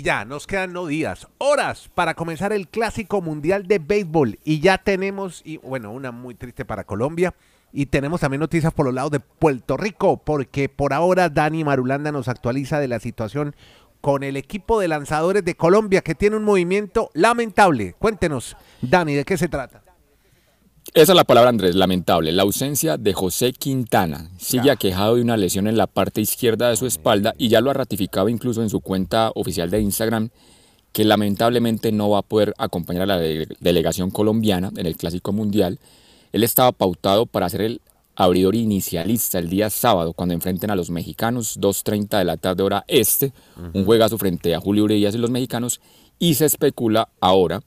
Ya, 0.07 0.25
nos 0.25 0.47
quedan 0.47 0.73
no 0.73 0.87
días, 0.87 1.27
horas 1.39 1.91
para 1.93 2.15
comenzar 2.15 2.53
el 2.53 2.69
Clásico 2.69 3.21
Mundial 3.21 3.67
de 3.67 3.81
Béisbol. 3.81 4.39
Y 4.45 4.61
ya 4.61 4.79
tenemos, 4.79 5.43
y 5.45 5.57
bueno, 5.57 5.91
una 5.91 6.13
muy 6.13 6.37
triste 6.37 6.65
para 6.65 6.85
Colombia. 6.85 7.35
Y 7.73 7.87
tenemos 7.87 8.21
también 8.21 8.39
noticias 8.39 8.73
por 8.73 8.87
los 8.87 8.95
lados 8.95 9.11
de 9.11 9.19
Puerto 9.19 9.77
Rico, 9.77 10.19
porque 10.19 10.69
por 10.69 10.93
ahora 10.93 11.29
Dani 11.29 11.65
Marulanda 11.65 12.13
nos 12.13 12.29
actualiza 12.29 12.79
de 12.79 12.87
la 12.87 13.01
situación 13.01 13.57
con 14.01 14.23
el 14.23 14.37
equipo 14.37 14.79
de 14.79 14.87
lanzadores 14.87 15.45
de 15.45 15.57
Colombia, 15.57 16.03
que 16.03 16.15
tiene 16.15 16.37
un 16.37 16.45
movimiento 16.45 17.11
lamentable. 17.13 17.97
Cuéntenos, 17.99 18.57
Dani, 18.83 19.13
¿de 19.13 19.25
qué 19.25 19.37
se 19.37 19.49
trata? 19.49 19.86
Esa 20.97 21.13
es 21.13 21.17
la 21.17 21.25
palabra, 21.25 21.51
Andrés, 21.51 21.75
lamentable. 21.75 22.33
La 22.33 22.45
ausencia 22.45 22.97
de 22.97 23.13
José 23.13 23.53
Quintana. 23.53 24.31
Sigue 24.39 24.71
aquejado 24.71 25.17
de 25.17 25.21
una 25.21 25.37
lesión 25.37 25.67
en 25.67 25.77
la 25.77 25.87
parte 25.87 26.23
izquierda 26.23 26.71
de 26.71 26.77
su 26.77 26.87
espalda 26.87 27.35
y 27.37 27.49
ya 27.49 27.61
lo 27.61 27.69
ha 27.69 27.75
ratificado 27.75 28.31
incluso 28.31 28.63
en 28.63 28.71
su 28.71 28.81
cuenta 28.81 29.31
oficial 29.35 29.69
de 29.69 29.83
Instagram 29.83 30.31
que 30.95 31.05
lamentablemente 31.05 31.93
no 31.93 32.09
va 32.09 32.21
a 32.21 32.23
poder 32.23 32.55
acompañar 32.57 33.03
a 33.03 33.07
la 33.07 33.19
delegación 33.19 34.11
colombiana 34.11 34.73
en 34.75 34.87
el 34.87 34.97
Clásico 34.97 35.35
Mundial. 35.35 35.79
Él 36.33 36.43
estaba 36.43 36.73
pautado 36.73 37.27
para 37.27 37.51
ser 37.51 37.61
el 37.61 37.83
abridor 38.15 38.55
inicialista 38.55 39.39
el 39.39 39.51
día 39.51 39.69
sábado 39.69 40.15
cuando 40.15 40.35
enfrenten 40.35 40.71
a 40.71 40.77
los 40.77 40.89
mexicanos, 40.89 41.61
2.30 41.61 42.17
de 42.17 42.25
la 42.25 42.39
tarde 42.39 42.63
hora 42.63 42.87
este, 42.89 43.35
un 43.75 43.85
juegazo 43.85 44.17
frente 44.17 44.55
a 44.55 44.61
Julio 44.61 44.85
Urias 44.85 45.15
y 45.15 45.19
los 45.19 45.29
mexicanos, 45.29 45.79
y 46.19 46.33
se 46.33 46.47
especula 46.47 47.11
ahora, 47.21 47.61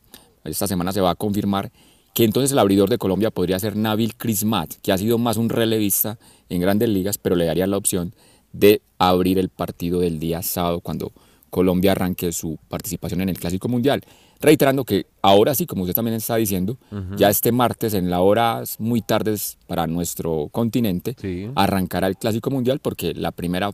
esta 0.43 0.65
semana 0.65 0.91
se 0.91 1.01
va 1.01 1.11
a 1.11 1.15
confirmar, 1.15 1.71
que 2.19 2.25
entonces 2.25 2.51
el 2.51 2.59
abridor 2.59 2.89
de 2.89 2.97
Colombia 2.97 3.31
podría 3.31 3.57
ser 3.59 3.77
Nabil 3.77 4.13
Crismat, 4.13 4.73
que 4.81 4.91
ha 4.91 4.97
sido 4.97 5.17
más 5.17 5.37
un 5.37 5.47
relevista 5.47 6.19
en 6.49 6.59
grandes 6.59 6.89
ligas, 6.89 7.17
pero 7.17 7.37
le 7.37 7.45
daría 7.45 7.65
la 7.65 7.77
opción 7.77 8.13
de 8.51 8.81
abrir 8.97 9.39
el 9.39 9.47
partido 9.47 10.01
del 10.01 10.19
día 10.19 10.41
sábado 10.41 10.81
cuando 10.81 11.13
Colombia 11.49 11.93
arranque 11.93 12.33
su 12.33 12.59
participación 12.67 13.21
en 13.21 13.29
el 13.29 13.39
Clásico 13.39 13.69
Mundial. 13.69 14.01
Reiterando 14.41 14.83
que 14.83 15.05
ahora 15.21 15.55
sí, 15.55 15.65
como 15.65 15.83
usted 15.83 15.95
también 15.95 16.17
está 16.17 16.35
diciendo, 16.35 16.77
ya 17.15 17.29
este 17.29 17.53
martes 17.53 17.93
en 17.93 18.09
las 18.09 18.19
horas 18.19 18.81
muy 18.81 19.01
tardes 19.01 19.57
para 19.65 19.87
nuestro 19.87 20.49
continente, 20.51 21.15
arrancará 21.55 22.07
el 22.07 22.17
Clásico 22.17 22.51
Mundial 22.51 22.79
porque 22.81 23.13
la 23.13 23.31
primera 23.31 23.71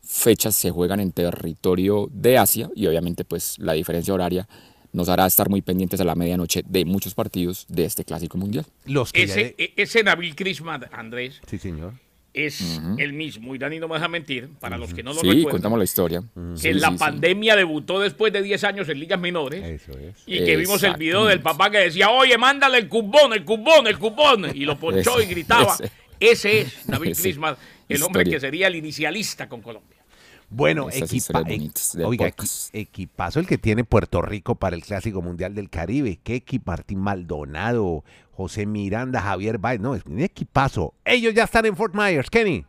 fecha 0.00 0.50
se 0.50 0.70
juegan 0.70 1.00
en 1.00 1.12
territorio 1.12 2.08
de 2.10 2.38
Asia 2.38 2.70
y 2.74 2.86
obviamente 2.86 3.26
pues 3.26 3.58
la 3.58 3.74
diferencia 3.74 4.14
horaria 4.14 4.48
nos 4.96 5.10
hará 5.10 5.26
estar 5.26 5.50
muy 5.50 5.60
pendientes 5.60 6.00
a 6.00 6.04
la 6.04 6.14
medianoche 6.14 6.64
de 6.66 6.86
muchos 6.86 7.14
partidos 7.14 7.66
de 7.68 7.84
este 7.84 8.02
Clásico 8.04 8.38
Mundial. 8.38 8.64
Los 8.86 9.10
ese, 9.12 9.54
e, 9.58 9.74
ese 9.76 10.02
Nabil 10.02 10.34
Crismat, 10.34 10.92
Andrés. 10.92 11.40
Sí, 11.46 11.58
señor. 11.58 11.92
Es 12.32 12.80
el 12.98 13.14
mismo, 13.14 13.54
y 13.54 13.58
Dani 13.58 13.78
no 13.78 13.88
me 13.88 13.94
deja 13.94 14.08
mentir, 14.08 14.50
para 14.60 14.76
los 14.76 14.92
que 14.92 15.02
no 15.02 15.14
lo 15.14 15.20
sí, 15.20 15.26
recuerdan. 15.26 15.52
contamos 15.52 15.78
la 15.78 15.84
historia. 15.84 16.22
Que 16.60 16.74
la 16.74 16.90
pandemia 16.90 17.56
debutó 17.56 17.98
después 17.98 18.30
de 18.30 18.42
10 18.42 18.64
años 18.64 18.88
en 18.90 19.00
ligas 19.00 19.18
menores. 19.18 19.64
Eso 19.64 19.98
es. 19.98 20.16
Y 20.26 20.44
que 20.44 20.54
vimos 20.56 20.82
el 20.82 20.96
video 20.96 21.24
del 21.24 21.40
papá 21.40 21.70
que 21.70 21.78
decía, 21.78 22.10
oye, 22.10 22.36
mándale 22.36 22.76
el 22.76 22.88
cupón, 22.88 23.32
el 23.32 23.42
cupón, 23.42 23.86
el 23.86 23.98
cupón. 23.98 24.50
Y 24.54 24.66
lo 24.66 24.78
ponchó 24.78 25.18
y 25.22 25.26
gritaba. 25.26 25.78
Ese, 26.20 26.60
es 26.60 26.88
Nabil 26.88 27.16
Crismat, 27.22 27.58
el 27.88 28.02
hombre 28.02 28.24
que 28.24 28.38
sería 28.38 28.66
el 28.66 28.76
inicialista 28.76 29.48
con 29.48 29.62
Colombia. 29.62 29.95
Bueno, 30.48 30.88
equipa, 30.90 31.42
oiga, 32.04 32.32
equipazo 32.72 33.40
el 33.40 33.46
que 33.46 33.58
tiene 33.58 33.84
Puerto 33.84 34.22
Rico 34.22 34.54
para 34.54 34.76
el 34.76 34.82
Clásico 34.82 35.20
Mundial 35.20 35.54
del 35.54 35.68
Caribe. 35.68 36.20
Qué 36.22 36.36
equipo, 36.36 36.70
Martín 36.70 37.00
Maldonado, 37.00 38.04
José 38.32 38.64
Miranda, 38.64 39.20
Javier 39.20 39.58
Baez. 39.58 39.80
No, 39.80 39.94
es 39.94 40.04
un 40.04 40.20
equipazo. 40.20 40.94
Ellos 41.04 41.34
ya 41.34 41.44
están 41.44 41.66
en 41.66 41.76
Fort 41.76 41.94
Myers, 41.94 42.30
Kenny. 42.30 42.64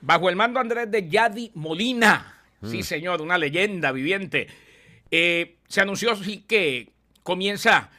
Bajo 0.00 0.28
el 0.28 0.36
mando 0.36 0.58
Andrés 0.58 0.90
de 0.90 1.08
Yadi 1.08 1.52
Molina. 1.54 2.30
Sí, 2.62 2.82
señor, 2.82 3.20
una 3.20 3.36
leyenda 3.36 3.92
viviente. 3.92 4.48
Eh, 5.10 5.58
se 5.68 5.82
anunció 5.82 6.12
así 6.12 6.44
que 6.48 6.92
comienza 7.22 7.90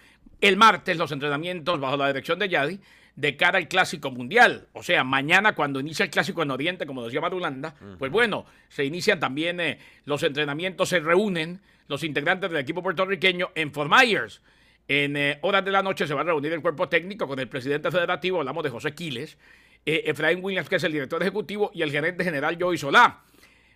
el 0.42 0.58
martes 0.58 0.98
los 0.98 1.12
entrenamientos 1.12 1.80
bajo 1.80 1.98
la 1.98 2.08
dirección 2.08 2.40
de 2.40 2.50
Yadi 2.50 2.80
de 3.16 3.38
cara 3.38 3.58
al 3.58 3.68
Clásico 3.68 4.12
Mundial. 4.12 4.68
O 4.74 4.84
sea, 4.84 5.04
mañana 5.04 5.56
cuando 5.56 5.80
inicia 5.80 6.04
el 6.04 6.10
Clásico 6.10 6.44
en 6.44 6.52
Oriente, 6.52 6.86
como 6.86 7.04
decía 7.04 7.22
Marulanda, 7.22 7.76
pues 7.98 8.12
bueno, 8.12 8.46
se 8.70 8.86
inician 8.86 9.20
también 9.20 9.60
eh, 9.60 9.80
los 10.06 10.24
entrenamientos, 10.24 10.90
se 10.90 11.00
reúnen 11.00 11.62
los 11.88 12.04
integrantes 12.04 12.50
del 12.50 12.60
equipo 12.60 12.84
puertorriqueño 12.84 13.52
en 13.56 13.72
Fort 13.72 13.92
Myers. 13.92 14.42
En 14.88 15.18
eh, 15.18 15.40
horas 15.42 15.66
de 15.66 15.72
la 15.72 15.82
noche 15.82 16.08
se 16.08 16.14
va 16.14 16.22
a 16.22 16.26
reunir 16.26 16.54
el 16.54 16.62
cuerpo 16.62 16.90
técnico 16.90 17.28
con 17.28 17.40
el 17.40 17.48
presidente 17.48 17.90
federativo, 17.90 18.40
hablamos 18.40 18.64
de 18.64 18.70
José 18.70 18.94
Quiles, 18.94 19.38
eh, 19.86 20.04
Efraín 20.06 20.44
Williams, 20.44 20.70
que 20.70 20.76
es 20.76 20.84
el 20.84 20.92
director 20.92 21.22
ejecutivo, 21.22 21.72
y 21.74 21.82
el 21.82 21.92
gerente 21.92 22.24
general 22.24 22.58
Joey 22.60 22.78
Solá. 22.78 23.22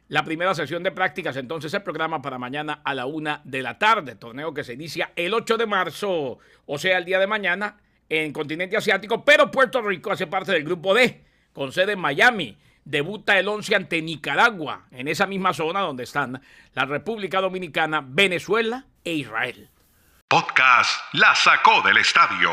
La 0.07 0.23
primera 0.23 0.55
sesión 0.55 0.81
de 0.81 0.91
prácticas 0.91 1.37
entonces 1.37 1.71
se 1.71 1.79
programa 1.81 2.21
para 2.21 2.39
mañana 2.39 2.81
a 2.83 2.95
la 2.95 3.05
una 3.05 3.41
de 3.43 3.61
la 3.61 3.77
tarde, 3.77 4.15
torneo 4.15 4.53
que 4.55 4.63
se 4.63 4.73
inicia 4.73 5.11
el 5.15 5.35
8 5.35 5.57
de 5.57 5.67
marzo, 5.67 6.39
o 6.65 6.77
sea, 6.79 6.97
el 6.97 7.05
día 7.05 7.19
de 7.19 7.27
mañana, 7.27 7.77
en 8.09 8.33
continente 8.33 8.75
asiático, 8.75 9.23
pero 9.23 9.51
Puerto 9.51 9.81
Rico 9.81 10.11
hace 10.11 10.27
parte 10.27 10.51
del 10.51 10.63
grupo 10.63 10.93
D, 10.93 11.23
con 11.53 11.71
sede 11.71 11.93
en 11.93 11.99
Miami. 11.99 12.57
Debuta 12.83 13.37
el 13.37 13.47
11 13.47 13.75
ante 13.75 14.01
Nicaragua, 14.01 14.87
en 14.91 15.07
esa 15.07 15.27
misma 15.27 15.53
zona 15.53 15.81
donde 15.81 16.03
están 16.03 16.41
la 16.73 16.85
República 16.85 17.39
Dominicana, 17.39 18.03
Venezuela 18.03 18.85
e 19.03 19.13
Israel. 19.13 19.69
Podcast 20.27 20.99
La 21.13 21.35
sacó 21.35 21.81
del 21.83 21.97
estadio. 21.97 22.49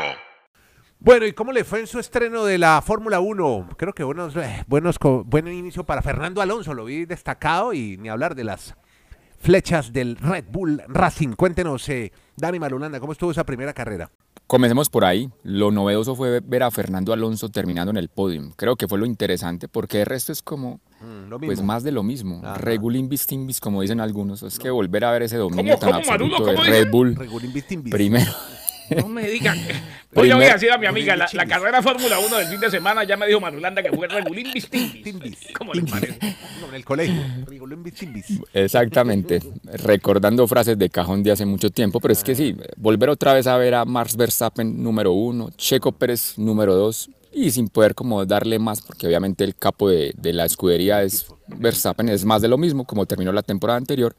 Bueno, 0.99 1.25
¿y 1.25 1.33
cómo 1.33 1.51
le 1.51 1.63
fue 1.63 1.79
en 1.79 1.87
su 1.87 1.99
estreno 1.99 2.43
de 2.43 2.57
la 2.57 2.81
Fórmula 2.81 3.19
1? 3.19 3.69
Creo 3.77 3.93
que 3.93 4.03
buenos, 4.03 4.35
eh, 4.35 4.63
buenos, 4.67 4.97
buen 5.25 5.47
inicio 5.47 5.83
para 5.83 6.01
Fernando 6.01 6.41
Alonso, 6.41 6.73
lo 6.73 6.85
vi 6.85 7.05
destacado 7.05 7.73
y 7.73 7.97
ni 7.97 8.09
hablar 8.09 8.33
de 8.33 8.43
las 8.43 8.75
flechas 9.39 9.93
del 9.93 10.17
Red 10.17 10.45
Bull 10.49 10.81
Racing. 10.87 11.33
Cuéntenos, 11.33 11.87
eh, 11.89 12.11
Dani 12.35 12.59
Marulanda, 12.59 12.99
¿cómo 12.99 13.11
estuvo 13.11 13.31
esa 13.31 13.45
primera 13.45 13.73
carrera? 13.73 14.09
Comencemos 14.47 14.89
por 14.89 15.03
ahí. 15.03 15.29
Lo 15.43 15.71
novedoso 15.71 16.15
fue 16.15 16.39
ver 16.39 16.63
a 16.63 16.71
Fernando 16.71 17.11
Alonso 17.13 17.49
terminando 17.49 17.91
en 17.91 17.97
el 17.97 18.07
podium. 18.09 18.53
Creo 18.55 18.75
que 18.77 18.87
fue 18.87 18.97
lo 18.97 19.05
interesante 19.05 19.67
porque 19.67 19.99
el 20.01 20.05
resto 20.05 20.31
es 20.31 20.41
como 20.41 20.79
Mm, 20.99 21.45
pues 21.45 21.61
más 21.61 21.83
de 21.83 21.91
lo 21.91 22.01
mismo. 22.03 22.41
Ajá. 22.43 22.55
Regulimbis 22.55 23.27
timbis, 23.27 23.59
como 23.59 23.81
dicen 23.81 23.99
algunos. 23.99 24.41
Es 24.43 24.57
que 24.57 24.69
volver 24.69 25.05
a 25.05 25.11
ver 25.11 25.23
ese 25.23 25.37
dominio 25.37 25.77
¿Cómo, 25.77 25.91
tan 25.93 26.01
cómo, 26.01 26.11
Marulo? 26.11 26.35
absoluto 26.35 26.49
de 26.51 26.55
¿Cómo 26.57 26.69
Red? 26.69 26.91
Bull. 26.91 27.15
Regulín 27.15 27.53
Bistimbis. 27.53 27.93
Primero, 27.93 28.31
No 28.95 29.07
me 29.07 29.27
digan. 29.29 29.57
Oye, 30.15 30.33
voy 30.33 30.45
a 30.45 30.53
decir 30.53 30.71
a 30.71 30.77
mi 30.77 30.87
amiga, 30.87 31.15
la, 31.15 31.45
carrera 31.45 31.81
Fórmula 31.81 32.17
1 32.19 32.37
del 32.37 32.47
fin 32.47 32.59
de 32.59 32.71
semana 32.71 33.03
ya 33.03 33.17
me 33.17 33.27
dijo 33.27 33.39
Marulanda 33.39 33.83
que 33.83 33.91
fue 33.91 34.07
Regulín 34.07 34.51
Bistimbis. 34.51 35.03
Timbis. 35.03 35.37
¿Cómo 35.55 35.73
le 35.73 35.83
parece? 35.83 36.17
No, 36.61 36.69
en 36.69 36.75
el 36.75 36.85
colegio. 36.85 37.21
Regulín 37.45 37.83
Bistimbis. 37.83 38.25
exactamente, 38.53 39.41
recordando 39.83 40.47
frases 40.47 40.77
de 40.77 40.89
cajón 40.89 41.21
de 41.21 41.31
hace 41.31 41.45
mucho 41.45 41.69
tiempo, 41.69 41.99
pero 41.99 42.13
es 42.13 42.23
que 42.23 42.35
sí, 42.35 42.55
volver 42.77 43.09
otra 43.09 43.33
vez 43.33 43.45
a 43.47 43.57
ver 43.57 43.75
a 43.75 43.85
Max 43.85 44.15
Verstappen 44.15 44.81
número 44.81 45.11
uno, 45.11 45.49
Checo 45.55 45.91
Pérez 45.91 46.37
número 46.37 46.73
dos, 46.73 47.09
y 47.31 47.51
sin 47.51 47.67
poder 47.67 47.93
como 47.93 48.25
darle 48.25 48.57
más, 48.57 48.81
porque 48.81 49.05
obviamente 49.05 49.43
el 49.43 49.55
capo 49.55 49.89
de, 49.89 50.13
de 50.17 50.33
la 50.33 50.45
escudería 50.45 51.03
es 51.03 51.27
Verstappen, 51.47 52.09
es 52.09 52.25
más 52.25 52.41
de 52.41 52.47
lo 52.47 52.57
mismo, 52.57 52.85
como 52.85 53.05
terminó 53.05 53.31
la 53.31 53.43
temporada 53.43 53.77
anterior. 53.77 54.15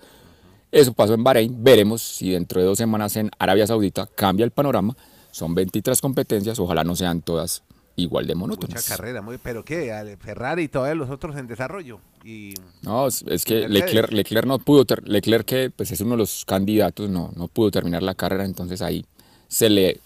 Eso 0.70 0.92
pasó 0.92 1.14
en 1.14 1.24
Bahrein, 1.24 1.62
veremos 1.62 2.02
si 2.02 2.30
dentro 2.30 2.60
de 2.60 2.66
dos 2.66 2.78
semanas 2.78 3.16
en 3.16 3.30
Arabia 3.38 3.66
Saudita 3.66 4.06
cambia 4.06 4.44
el 4.44 4.50
panorama. 4.50 4.96
Son 5.30 5.54
23 5.54 6.00
competencias, 6.00 6.58
ojalá 6.58 6.84
no 6.84 6.94
sean 6.96 7.22
todas 7.22 7.62
igual 7.96 8.26
de 8.26 8.34
Mucha 8.34 8.56
monótonas. 8.56 8.88
carrera, 8.88 9.22
muy, 9.22 9.38
pero 9.38 9.64
¿qué? 9.64 10.16
Ferrari 10.20 10.64
y 10.64 10.68
todos 10.68 10.94
los 10.96 11.10
otros 11.10 11.36
en 11.36 11.46
desarrollo. 11.46 12.00
Y 12.24 12.54
No, 12.82 13.06
es, 13.06 13.24
es 13.28 13.44
que. 13.44 13.68
Leclerc, 13.68 14.12
Leclerc 14.12 14.46
no 14.46 14.58
pudo, 14.58 14.84
Leclerc 15.04 15.44
que 15.46 15.70
pues 15.70 15.90
es 15.90 16.00
uno 16.00 16.12
de 16.12 16.18
los 16.18 16.44
candidatos, 16.44 17.08
no, 17.10 17.32
no 17.34 17.48
pudo 17.48 17.70
terminar 17.70 18.02
la 18.02 18.14
carrera, 18.14 18.44
entonces 18.44 18.82
ahí 18.82 19.04
se 19.48 19.68
le 19.68 20.00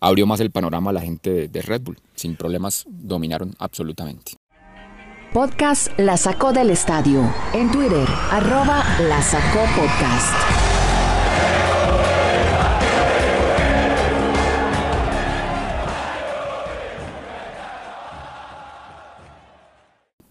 abrió 0.00 0.26
más 0.26 0.40
el 0.40 0.50
panorama 0.50 0.90
a 0.90 0.94
la 0.94 1.00
gente 1.00 1.30
de, 1.30 1.48
de 1.48 1.62
Red 1.62 1.82
Bull. 1.82 1.98
Sin 2.14 2.36
problemas 2.36 2.84
dominaron 2.88 3.54
absolutamente. 3.58 4.32
Podcast 5.32 5.88
La 5.98 6.16
Sacó 6.16 6.54
del 6.54 6.70
Estadio. 6.70 7.22
En 7.52 7.70
Twitter, 7.70 8.08
arroba 8.30 8.82
La 9.00 9.20
Sacó 9.20 9.60
Podcast. 9.76 10.34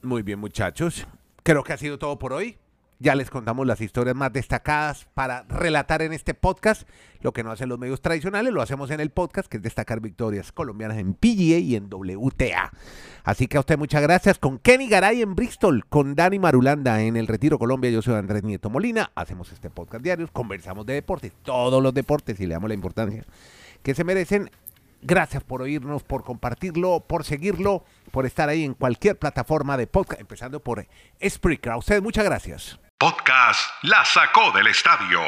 muy 0.02 0.24
bien, 0.24 0.40
muchachos. 0.40 1.06
Creo 1.44 1.64
que 1.64 1.74
ha 1.74 1.78
sido 1.78 2.00
todo 2.00 2.18
por 2.18 2.34
hoy. 2.34 2.58
Ya 3.00 3.14
les 3.14 3.30
contamos 3.30 3.68
las 3.68 3.80
historias 3.80 4.16
más 4.16 4.34
destacadas 4.34 5.08
para 5.14 5.44
relatar 5.44 6.02
en 6.02 6.14
este 6.14 6.34
podcast. 6.34 6.90
Lo 7.22 7.32
que 7.32 7.44
no 7.44 7.52
hacen 7.52 7.70
los 7.70 7.78
medios 7.78 8.02
tradicionales, 8.02 8.52
lo 8.52 8.62
hacemos 8.62 8.90
en 8.90 9.00
el 9.00 9.12
podcast, 9.12 9.48
que 9.48 9.58
es 9.58 9.64
destacar 9.64 10.00
victorias 10.00 10.52
colombianas 10.52 10.98
en 10.98 11.14
PGA 11.14 11.60
y 11.60 11.76
en 11.76 11.90
WTA. 11.92 12.72
Así 13.24 13.48
que 13.48 13.58
a 13.58 13.60
usted 13.60 13.78
muchas 13.78 14.02
gracias. 14.02 14.40
Con 14.40 14.58
Kenny 14.58 14.88
Garay 14.88 15.22
en 15.22 15.36
Bristol, 15.36 15.86
con 15.86 16.16
Dani 16.16 16.40
Marulanda 16.40 17.00
en 17.04 17.18
el 17.18 17.28
Retiro 17.28 17.60
Colombia. 17.60 17.92
Yo 17.92 18.02
soy 18.02 18.16
Andrés 18.16 18.44
Nieto 18.44 18.72
Molina. 18.72 19.12
Hacemos 19.14 19.52
este 19.52 19.70
podcast 19.70 20.04
diario, 20.04 20.28
conversamos 20.34 20.88
de 20.88 20.96
deportes, 20.96 21.34
todos 21.44 21.84
los 21.84 21.94
deportes 21.94 22.40
y 22.40 22.48
le 22.48 22.56
damos 22.56 22.68
la 22.68 22.74
importancia 22.74 23.26
que 23.84 23.94
se 23.94 24.04
merecen. 24.04 24.50
Gracias 25.04 25.44
por 25.44 25.62
oírnos, 25.62 26.02
por 26.02 26.24
compartirlo, 26.24 27.02
por 27.02 27.24
seguirlo, 27.24 27.84
por 28.12 28.26
estar 28.26 28.50
ahí 28.50 28.64
en 28.64 28.74
cualquier 28.74 29.20
plataforma 29.20 29.78
de 29.78 29.86
podcast, 29.86 30.20
empezando 30.20 30.60
por 30.62 30.88
Spreaker. 31.24 31.74
A 31.74 31.78
ustedes 31.78 32.02
muchas 32.02 32.26
gracias. 32.26 32.80
Podcast 33.00 33.70
La 33.84 34.04
Sacó 34.04 34.52
del 34.52 34.66
Estadio 34.66 35.22